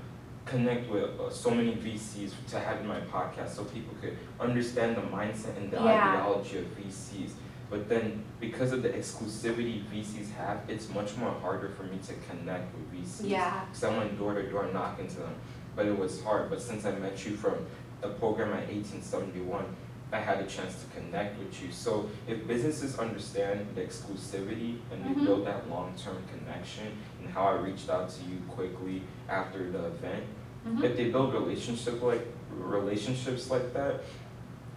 connect 0.45 0.91
with 0.91 1.19
uh, 1.21 1.31
so 1.31 1.51
many 1.51 1.75
VCs 1.77 2.33
to 2.51 2.59
have 2.59 2.81
in 2.81 2.87
my 2.89 3.01
podcast 3.01 3.51
so 3.51 3.65
people 3.65 3.95
could 4.01 4.17
understand 4.41 4.97
the 4.97 5.03
mindset 5.03 5.57
and 5.57 5.71
the 5.71 5.77
Yeah. 5.77 6.11
ideology 6.13 6.59
of 6.59 6.65
VCs. 6.77 7.33
But 7.71 7.89
then 7.89 8.25
because 8.41 8.73
of 8.73 8.83
the 8.83 8.89
exclusivity 8.89 9.85
VCs 9.85 10.33
have, 10.35 10.63
it's 10.69 10.89
much 10.89 11.17
more 11.17 11.31
harder 11.41 11.69
for 11.69 11.85
me 11.85 11.99
to 12.09 12.15
connect 12.29 12.75
with 12.75 12.93
VCs. 12.93 13.29
Yeah. 13.31 13.65
Because 13.67 13.85
I 13.85 13.97
went 13.97 14.19
door 14.19 14.35
to 14.35 14.43
door 14.51 14.69
knocking 14.73 15.07
to 15.09 15.17
them. 15.21 15.35
But 15.77 15.87
it 15.87 15.97
was 15.97 16.23
hard. 16.25 16.51
But 16.51 16.61
since 16.61 16.85
I 16.85 16.91
met 16.93 17.25
you 17.25 17.37
from 17.37 17.55
a 18.03 18.09
program 18.09 18.49
at 18.49 18.67
1871, 18.69 19.65
I 20.13 20.19
had 20.19 20.41
a 20.41 20.47
chance 20.47 20.75
to 20.83 21.01
connect 21.01 21.39
with 21.39 21.63
you. 21.63 21.71
So 21.71 22.11
if 22.27 22.45
businesses 22.49 22.99
understand 22.99 23.69
the 23.77 23.83
exclusivity 23.83 24.79
and 24.91 25.05
they 25.05 25.11
Mhm. 25.21 25.25
build 25.25 25.47
that 25.47 25.71
long-term 25.71 26.17
connection 26.33 26.89
and 27.23 27.33
how 27.33 27.45
I 27.47 27.53
reached 27.61 27.89
out 27.89 28.09
to 28.11 28.25
you 28.25 28.39
quickly 28.49 29.03
after 29.29 29.71
the 29.71 29.87
event, 29.87 30.25
Mhm. 30.67 30.83
if 30.83 30.97
they 30.97 31.11
build 31.13 31.33
relationship 31.33 32.03
like 32.03 32.27
relationships 32.51 33.49
like 33.51 33.73
that, 33.75 34.01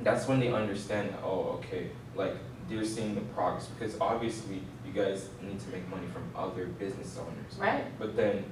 that's 0.01 0.27
when 0.27 0.39
they 0.39 0.53
understand. 0.53 1.15
Oh, 1.23 1.57
okay, 1.59 1.89
like 2.15 2.35
they're 2.69 2.85
seeing 2.85 3.15
the 3.15 3.21
progress 3.21 3.67
because 3.67 3.95
obviously 3.99 4.61
you 4.85 4.93
guys 4.93 5.29
need 5.41 5.59
to 5.59 5.69
make 5.69 5.87
money 5.89 6.07
from 6.13 6.23
other 6.35 6.65
business 6.67 7.17
owners. 7.17 7.57
Right. 7.57 7.85
But 7.99 8.15
then 8.15 8.43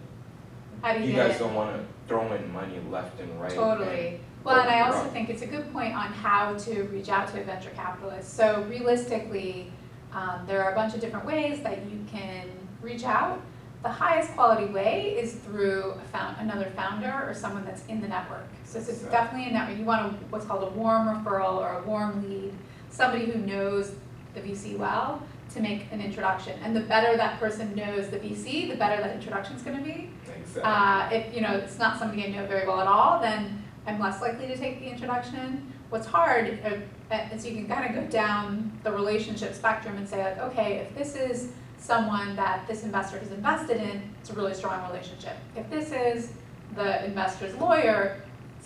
How 0.81 0.93
do 0.93 0.99
you, 0.99 1.07
you 1.07 1.11
get 1.13 1.27
guys 1.27 1.35
it? 1.35 1.39
don't 1.39 1.55
want 1.55 1.75
to 1.75 1.85
throw 2.07 2.31
in 2.33 2.51
money 2.51 2.79
left 2.89 3.19
and 3.19 3.41
right. 3.41 3.51
Totally. 3.51 4.19
Well, 4.43 4.59
and 4.59 4.69
I 4.69 4.81
also 4.81 5.07
think 5.09 5.29
it's 5.29 5.43
a 5.43 5.47
good 5.47 5.71
point 5.71 5.93
on 5.93 6.07
how 6.07 6.55
to 6.55 6.83
reach 6.85 7.09
out 7.09 7.27
to 7.29 7.39
a 7.39 7.43
venture 7.43 7.69
capitalist. 7.71 8.35
So 8.35 8.65
realistically, 8.69 9.71
um, 10.13 10.43
there 10.47 10.63
are 10.63 10.71
a 10.71 10.75
bunch 10.75 10.93
of 10.95 10.99
different 10.99 11.25
ways 11.25 11.61
that 11.61 11.85
you 11.89 12.03
can 12.11 12.47
reach 12.81 13.03
out. 13.03 13.39
The 13.83 13.89
highest 13.89 14.33
quality 14.33 14.65
way 14.65 15.15
is 15.19 15.33
through 15.35 15.91
a 15.91 16.07
found, 16.11 16.37
another 16.39 16.71
founder 16.75 17.23
or 17.27 17.33
someone 17.33 17.65
that's 17.65 17.85
in 17.85 18.01
the 18.01 18.07
network. 18.07 18.47
So 18.63 18.79
it's 18.79 18.89
Exactly. 18.89 19.11
definitely 19.11 19.49
a 19.49 19.53
network. 19.53 19.77
You 19.77 19.85
want 19.85 20.13
a, 20.13 20.15
what's 20.29 20.45
called 20.45 20.63
a 20.63 20.69
warm 20.71 21.07
referral 21.07 21.53
or 21.57 21.79
a 21.79 21.83
warm 21.83 22.21
lead, 22.27 22.53
somebody 22.91 23.25
who 23.25 23.39
knows 23.39 23.93
the 24.33 24.41
VC 24.41 24.77
well 24.77 25.21
to 25.53 25.59
make 25.59 25.87
an 25.91 26.01
introduction. 26.01 26.57
And 26.63 26.75
the 26.75 26.81
better 26.81 27.17
that 27.17 27.39
person 27.39 27.75
knows 27.75 28.09
the 28.09 28.17
VC, 28.17 28.69
the 28.69 28.75
better 28.75 29.01
that 29.01 29.15
introduction 29.15 29.55
is 29.55 29.63
gonna 29.63 29.81
be. 29.81 30.09
Exactly. 30.37 30.61
Uh, 30.63 31.09
if, 31.11 31.35
you 31.35 31.41
know, 31.41 31.57
it's 31.57 31.77
not 31.77 31.99
somebody 31.99 32.25
I 32.25 32.27
know 32.27 32.45
very 32.45 32.67
well 32.67 32.79
at 32.79 32.87
all, 32.87 33.19
then 33.19 33.63
I'm 33.85 33.99
less 33.99 34.21
likely 34.21 34.47
to 34.47 34.57
take 34.57 34.79
the 34.79 34.87
introduction. 34.87 35.73
What's 35.89 36.07
hard 36.07 36.59
uh, 36.63 37.15
is 37.33 37.45
you 37.45 37.53
can 37.53 37.67
kind 37.67 37.85
of 37.85 38.03
go 38.03 38.09
down 38.09 38.71
the 38.83 38.91
relationship 38.91 39.53
spectrum 39.53 39.97
and 39.97 40.07
say 40.07 40.23
like, 40.23 40.39
okay, 40.39 40.77
if 40.77 40.95
this 40.95 41.15
is 41.15 41.51
someone 41.77 42.35
that 42.35 42.67
this 42.67 42.83
investor 42.83 43.17
has 43.19 43.31
invested 43.31 43.77
in, 43.77 44.01
it's 44.21 44.29
a 44.29 44.33
really 44.33 44.53
strong 44.53 44.87
relationship. 44.89 45.35
If 45.55 45.69
this 45.69 45.91
is 45.91 46.31
the 46.75 47.03
investor's 47.03 47.55
lawyer, 47.55 48.21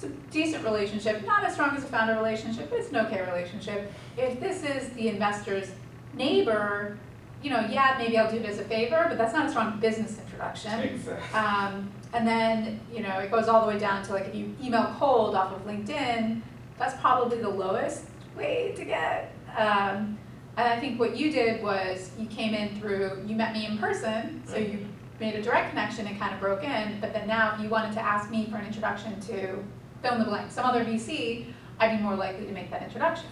a 0.06 0.10
decent 0.32 0.64
relationship, 0.64 1.26
not 1.26 1.44
as 1.44 1.54
strong 1.54 1.76
as 1.76 1.84
a 1.84 1.88
founder 1.88 2.16
relationship, 2.16 2.70
but 2.70 2.80
it's 2.80 2.90
an 2.90 2.98
okay 2.98 3.22
relationship. 3.26 3.92
If 4.18 4.40
this 4.40 4.64
is 4.64 4.90
the 4.90 5.10
investor's 5.10 5.72
neighbor, 6.14 6.98
you 7.44 7.50
know, 7.50 7.68
yeah, 7.70 7.96
maybe 7.98 8.18
I'll 8.18 8.32
do 8.32 8.38
it 8.38 8.46
as 8.46 8.60
a 8.60 8.64
favor, 8.64 9.06
but 9.08 9.18
that's 9.18 9.34
not 9.34 9.46
a 9.46 9.50
strong 9.50 9.80
business 9.80 10.20
introduction. 10.20 10.80
exactly. 10.80 11.40
Um, 11.40 11.92
and 12.14 12.28
then, 12.28 12.80
you 12.94 13.02
know, 13.02 13.20
it 13.20 13.30
goes 13.30 13.48
all 13.48 13.62
the 13.62 13.68
way 13.68 13.78
down 13.78 14.04
to 14.04 14.14
like 14.14 14.28
if 14.28 14.36
you 14.36 14.56
email 14.64 14.96
cold 14.98 15.36
off 15.36 15.52
of 15.52 15.66
LinkedIn, 15.66 16.42
that's 16.80 17.00
probably 17.02 17.42
the 17.42 17.50
lowest 17.50 18.06
way 18.36 18.74
to 18.76 18.86
get. 18.86 19.34
Um, 19.58 20.18
and 20.58 20.68
I 20.68 20.80
think 20.80 21.00
what 21.00 21.18
you 21.18 21.32
did 21.32 21.62
was 21.62 22.12
you 22.18 22.28
came 22.28 22.54
in 22.54 22.80
through, 22.80 23.24
you 23.28 23.36
met 23.36 23.54
me 23.54 23.66
in 23.66 23.78
person, 23.78 24.42
so 24.46 24.56
you 24.58 24.86
made 25.20 25.36
a 25.36 25.42
direct 25.42 25.70
connection 25.70 26.08
and 26.08 26.18
kind 26.20 26.34
of 26.34 26.40
broke 26.40 26.64
in. 26.64 27.00
But 27.00 27.14
then 27.14 27.28
now, 27.28 27.56
if 27.56 27.62
you 27.62 27.70
wanted 27.70 27.94
to 27.94 28.02
ask 28.02 28.30
me 28.30 28.48
for 28.50 28.58
an 28.58 28.66
introduction 28.66 29.20
to 29.22 29.64
fill 30.06 30.14
in 30.14 30.20
the 30.20 30.26
blank, 30.26 30.52
some 30.52 30.66
other 30.66 30.86
VC, 30.86 31.46
I'd 31.80 31.98
be 31.98 32.04
more 32.04 32.16
likely 32.16 32.46
to 32.46 32.52
make 32.52 32.70
that 32.72 32.84
introduction. 32.84 33.28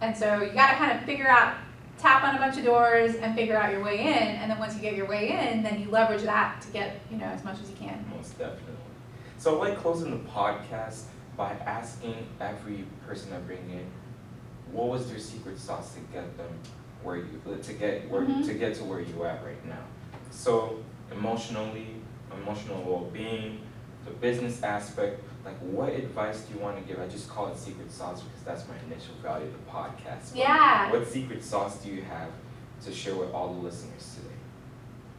And 0.00 0.16
so 0.16 0.42
you 0.42 0.52
got 0.52 0.72
to 0.72 0.76
kind 0.76 0.92
of 0.98 1.04
figure 1.04 1.28
out, 1.28 1.54
tap 1.98 2.24
on 2.24 2.34
a 2.34 2.38
bunch 2.38 2.58
of 2.58 2.64
doors 2.64 3.14
and 3.14 3.34
figure 3.34 3.56
out 3.56 3.72
your 3.72 3.82
way 3.82 4.00
in. 4.00 4.06
And 4.36 4.50
then 4.50 4.58
once 4.58 4.74
you 4.74 4.80
get 4.82 4.94
your 4.94 5.06
way 5.06 5.30
in, 5.30 5.62
then 5.62 5.80
you 5.80 5.90
leverage 5.90 6.22
that 6.22 6.60
to 6.62 6.68
get 6.70 7.00
you 7.10 7.16
know 7.16 7.24
as 7.24 7.42
much 7.42 7.58
as 7.62 7.70
you 7.70 7.76
can. 7.76 8.04
Most 8.14 8.38
definitely. 8.38 8.74
So 9.38 9.56
I 9.62 9.68
like 9.70 9.78
closing 9.78 10.10
the 10.10 10.30
podcast 10.30 11.04
by 11.38 11.52
asking 11.64 12.14
every 12.40 12.84
person 13.06 13.32
I 13.32 13.38
bring 13.38 13.70
in, 13.70 13.86
what 14.72 14.88
was 14.88 15.08
their 15.10 15.18
secret 15.18 15.58
sauce 15.58 15.94
to 15.94 16.00
get 16.12 16.36
them 16.36 16.50
where 17.02 17.16
you 17.16 17.40
to 17.62 17.72
get 17.72 18.10
where 18.10 18.22
Mhm. 18.22 18.44
to 18.46 18.54
get 18.54 18.74
to 18.76 18.84
where 18.84 19.00
you 19.00 19.24
at 19.24 19.42
right 19.44 19.64
now. 19.66 19.84
So 20.30 20.80
emotionally, 21.10 21.96
emotional 22.42 22.82
well-being, 22.82 23.60
the 24.04 24.10
business 24.10 24.62
aspect. 24.62 25.22
Like, 25.46 25.58
what 25.60 25.90
advice 25.90 26.40
do 26.40 26.54
you 26.54 26.60
want 26.60 26.76
to 26.76 26.82
give? 26.82 27.00
I 27.00 27.06
just 27.06 27.30
call 27.30 27.46
it 27.46 27.56
secret 27.56 27.92
sauce 27.92 28.20
because 28.20 28.42
that's 28.42 28.64
my 28.68 28.74
initial 28.90 29.14
value 29.22 29.46
of 29.46 29.52
the 29.52 29.70
podcast. 29.70 30.32
But 30.32 30.38
Yeah. 30.38 30.90
What 30.90 31.06
secret 31.06 31.44
sauce 31.44 31.76
do 31.76 31.88
you 31.88 32.02
have 32.02 32.30
to 32.84 32.92
share 32.92 33.14
with 33.14 33.32
all 33.32 33.54
the 33.54 33.60
listeners 33.60 34.16
today? 34.16 34.34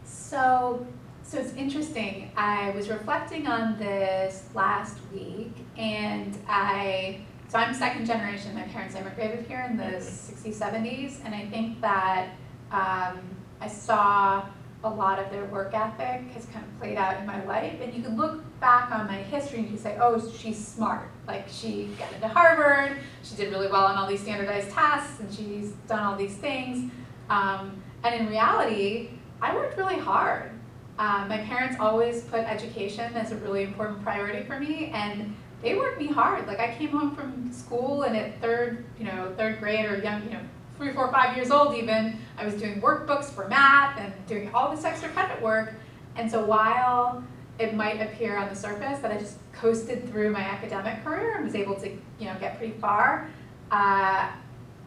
So, 0.03 0.85
so 1.23 1.37
it's 1.37 1.53
interesting. 1.53 2.29
I 2.35 2.71
was 2.71 2.89
reflecting 2.89 3.47
on 3.47 3.79
this 3.79 4.49
last 4.53 4.97
week, 5.13 5.53
and 5.77 6.37
I 6.45 7.21
so 7.47 7.57
I'm 7.59 7.73
second 7.73 8.05
generation. 8.05 8.53
My 8.53 8.63
parents 8.63 8.95
immigrated 8.95 9.45
here 9.45 9.65
in 9.69 9.77
the 9.77 9.83
'60s, 9.83 10.55
'70s, 10.55 11.23
and 11.23 11.33
I 11.33 11.45
think 11.45 11.79
that 11.79 12.31
um, 12.73 13.21
I 13.61 13.69
saw 13.69 14.45
a 14.83 14.89
lot 14.89 15.19
of 15.19 15.31
their 15.31 15.45
work 15.45 15.73
ethic 15.73 16.29
has 16.31 16.45
kind 16.45 16.63
of 16.63 16.79
played 16.79 16.97
out 16.97 17.19
in 17.19 17.25
my 17.25 17.43
life. 17.45 17.79
And 17.81 17.93
you 17.93 18.03
can 18.03 18.15
look 18.15 18.41
back 18.59 18.91
on 18.91 19.07
my 19.07 19.17
history 19.17 19.59
and 19.59 19.67
you 19.67 19.73
can 19.73 19.81
say, 19.81 19.97
oh, 19.99 20.31
she's 20.37 20.65
smart. 20.65 21.09
Like 21.25 21.47
she 21.49 21.89
got 21.97 22.11
into 22.13 22.27
Harvard, 22.27 22.97
she 23.23 23.35
did 23.35 23.51
really 23.51 23.67
well 23.67 23.85
on 23.85 23.97
all 23.97 24.07
these 24.07 24.21
standardized 24.21 24.69
tests, 24.71 25.19
and 25.19 25.33
she's 25.33 25.71
done 25.87 26.03
all 26.03 26.15
these 26.15 26.35
things. 26.35 26.91
Um, 27.29 27.81
and 28.03 28.15
in 28.15 28.29
reality, 28.29 29.09
I 29.41 29.53
worked 29.53 29.77
really 29.77 29.97
hard. 29.99 30.51
Um, 30.99 31.27
my 31.27 31.37
parents 31.39 31.77
always 31.79 32.23
put 32.23 32.39
education 32.39 33.13
as 33.13 33.31
a 33.31 33.35
really 33.37 33.63
important 33.63 34.01
priority 34.03 34.43
for 34.45 34.59
me, 34.59 34.91
and 34.93 35.35
they 35.61 35.75
worked 35.75 35.99
me 35.99 36.07
hard. 36.07 36.47
Like 36.47 36.59
I 36.59 36.73
came 36.75 36.89
home 36.89 37.15
from 37.15 37.51
school, 37.51 38.03
and 38.03 38.15
at 38.15 38.39
third, 38.41 38.85
you 38.97 39.05
know, 39.05 39.33
third 39.37 39.59
grade 39.59 39.85
or 39.85 39.97
young, 40.01 40.23
you 40.23 40.31
know, 40.31 40.39
three, 40.77 40.93
four, 40.93 41.11
five 41.11 41.35
years 41.35 41.51
old 41.51 41.75
even, 41.75 42.19
I 42.37 42.45
was 42.45 42.53
doing 42.55 42.79
workbooks 42.81 43.25
for 43.25 43.47
math 43.47 43.99
and 43.99 44.13
doing 44.27 44.51
all 44.53 44.73
this 44.73 44.85
extra 44.85 45.09
credit 45.09 45.41
work. 45.41 45.73
And 46.15 46.29
so 46.29 46.43
while 46.43 47.23
it 47.59 47.73
might 47.73 47.99
appear 47.99 48.37
on 48.37 48.49
the 48.49 48.55
surface 48.55 48.99
that 48.99 49.11
I 49.11 49.17
just 49.17 49.37
coasted 49.51 50.09
through 50.09 50.31
my 50.31 50.41
academic 50.41 51.03
career 51.03 51.35
and 51.35 51.45
was 51.45 51.55
able 51.55 51.75
to, 51.75 51.89
you 51.89 52.25
know, 52.25 52.35
get 52.39 52.57
pretty 52.57 52.73
far, 52.73 53.29
uh, 53.71 54.29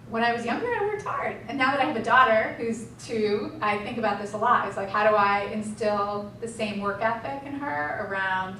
when 0.09 0.24
I 0.24 0.33
was 0.33 0.44
younger, 0.44 0.66
I 0.66 0.85
worked 0.85 1.03
hard. 1.03 1.37
And 1.48 1.57
now 1.57 1.70
that 1.70 1.81
I 1.81 1.85
have 1.85 1.96
a 1.96 2.03
daughter 2.03 2.55
who's 2.59 2.87
two, 2.98 3.53
I 3.61 3.79
think 3.79 3.98
about 3.98 4.20
this 4.20 4.33
a 4.33 4.37
lot. 4.37 4.66
It's 4.66 4.76
like, 4.76 4.88
how 4.88 5.09
do 5.09 5.14
I 5.14 5.42
instill 5.53 6.33
the 6.40 6.48
same 6.48 6.81
work 6.81 7.00
ethic 7.00 7.46
in 7.46 7.53
her 7.55 8.09
around 8.09 8.59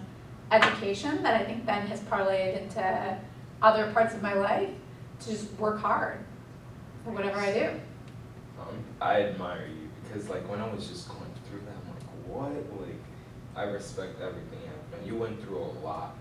education 0.53 1.23
that 1.23 1.41
I 1.41 1.45
think 1.45 1.67
then 1.67 1.87
has 1.89 2.01
parlayed 2.01 2.61
into 2.61 3.19
other 3.63 3.93
parts 3.93 4.15
of 4.15 4.23
my 4.23 4.35
life 4.35 4.71
to 5.21 5.31
just 5.31 5.53
work 5.55 5.79
hard 5.79 6.25
for 7.05 7.11
whatever 7.11 7.39
I 7.39 7.53
do. 7.53 7.67
Um, 8.61 8.77
I 9.01 9.23
admire 9.23 9.67
you 9.69 9.89
because 10.05 10.29
like 10.29 10.49
when 10.51 10.61
I 10.61 10.69
was 10.73 10.87
just 10.89 11.09
going 11.09 11.21
through 11.49 11.61
that, 11.67 11.75
I'm 11.77 11.89
like, 11.95 12.53
what? 12.53 12.81
Like, 12.87 12.97
I 13.57 13.65
respect 13.65 14.21
everything 14.21 14.59
you've 14.65 14.91
done. 14.99 15.07
You 15.07 15.17
went 15.17 15.43
through 15.43 15.59
a 15.59 15.73
lot 15.85 16.17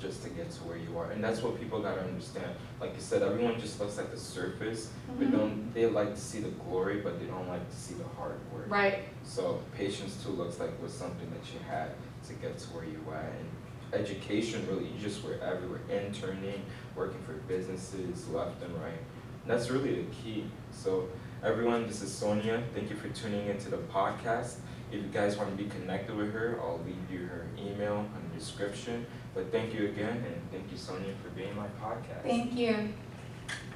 just 0.00 0.22
to 0.22 0.30
get 0.30 0.50
to 0.50 0.58
where 0.64 0.78
you 0.78 0.96
are, 0.98 1.10
and 1.10 1.22
that's 1.22 1.42
what 1.42 1.60
people 1.60 1.80
gotta 1.82 2.00
understand. 2.00 2.46
Like 2.80 2.94
you 2.94 3.00
said, 3.02 3.22
everyone 3.22 3.60
just 3.60 3.78
looks 3.80 3.98
at 3.98 4.10
the 4.10 4.16
surface, 4.16 4.88
but 5.18 5.28
Mhm. 5.28 5.32
don't 5.32 5.74
they 5.74 5.86
like 5.86 6.14
to 6.14 6.20
see 6.20 6.40
the 6.40 6.48
glory, 6.48 7.00
but 7.00 7.20
they 7.20 7.26
don't 7.26 7.48
like 7.48 7.68
to 7.68 7.76
see 7.76 7.94
the 7.94 8.04
hard 8.16 8.38
work. 8.52 8.66
Right. 8.70 9.00
So 9.24 9.60
patience 9.76 10.22
too 10.24 10.30
looks 10.30 10.58
like 10.58 10.70
was 10.82 10.92
something 10.94 11.30
that 11.30 11.52
you 11.52 11.60
had 11.68 11.90
to 12.28 12.32
get 12.34 12.56
to 12.58 12.68
where 12.68 12.84
you 12.84 13.00
were 13.06 13.14
at. 13.16 13.32
And 13.32 14.00
education 14.00 14.66
really, 14.68 14.86
you 14.86 14.98
just 14.98 15.22
were 15.22 15.34
everywhere, 15.42 15.80
interning, 15.90 16.62
working 16.96 17.20
for 17.26 17.32
businesses 17.46 18.26
left 18.28 18.62
and 18.62 18.72
right. 18.80 19.00
That's 19.46 19.70
really 19.70 20.02
the 20.02 20.10
key. 20.10 20.44
So 20.72 21.08
everyone, 21.42 21.86
this 21.86 22.02
is 22.02 22.12
Sonia. 22.12 22.62
Thank 22.74 22.90
you 22.90 22.96
for 22.96 23.08
tuning 23.08 23.46
into 23.46 23.70
the 23.70 23.78
podcast. 23.78 24.56
If 24.92 25.02
you 25.02 25.08
guys 25.12 25.36
want 25.36 25.56
to 25.56 25.62
be 25.62 25.68
connected 25.70 26.16
with 26.16 26.32
her, 26.32 26.58
I'll 26.60 26.80
leave 26.84 27.10
you 27.10 27.26
her 27.26 27.46
email 27.56 27.98
in 27.98 28.30
the 28.30 28.38
description. 28.38 29.06
But 29.34 29.52
thank 29.52 29.72
you 29.72 29.86
again, 29.86 30.24
and 30.26 30.50
thank 30.50 30.70
you, 30.70 30.76
Sonia, 30.76 31.14
for 31.22 31.30
being 31.30 31.54
my 31.54 31.66
podcast. 31.80 32.22
Thank 32.24 32.54
you. 32.54 32.92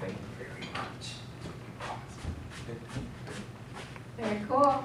Thank 0.00 0.12
you 0.12 0.18
very 0.38 0.72
much. 0.72 1.14
Very 4.18 4.40
cool. 4.48 4.84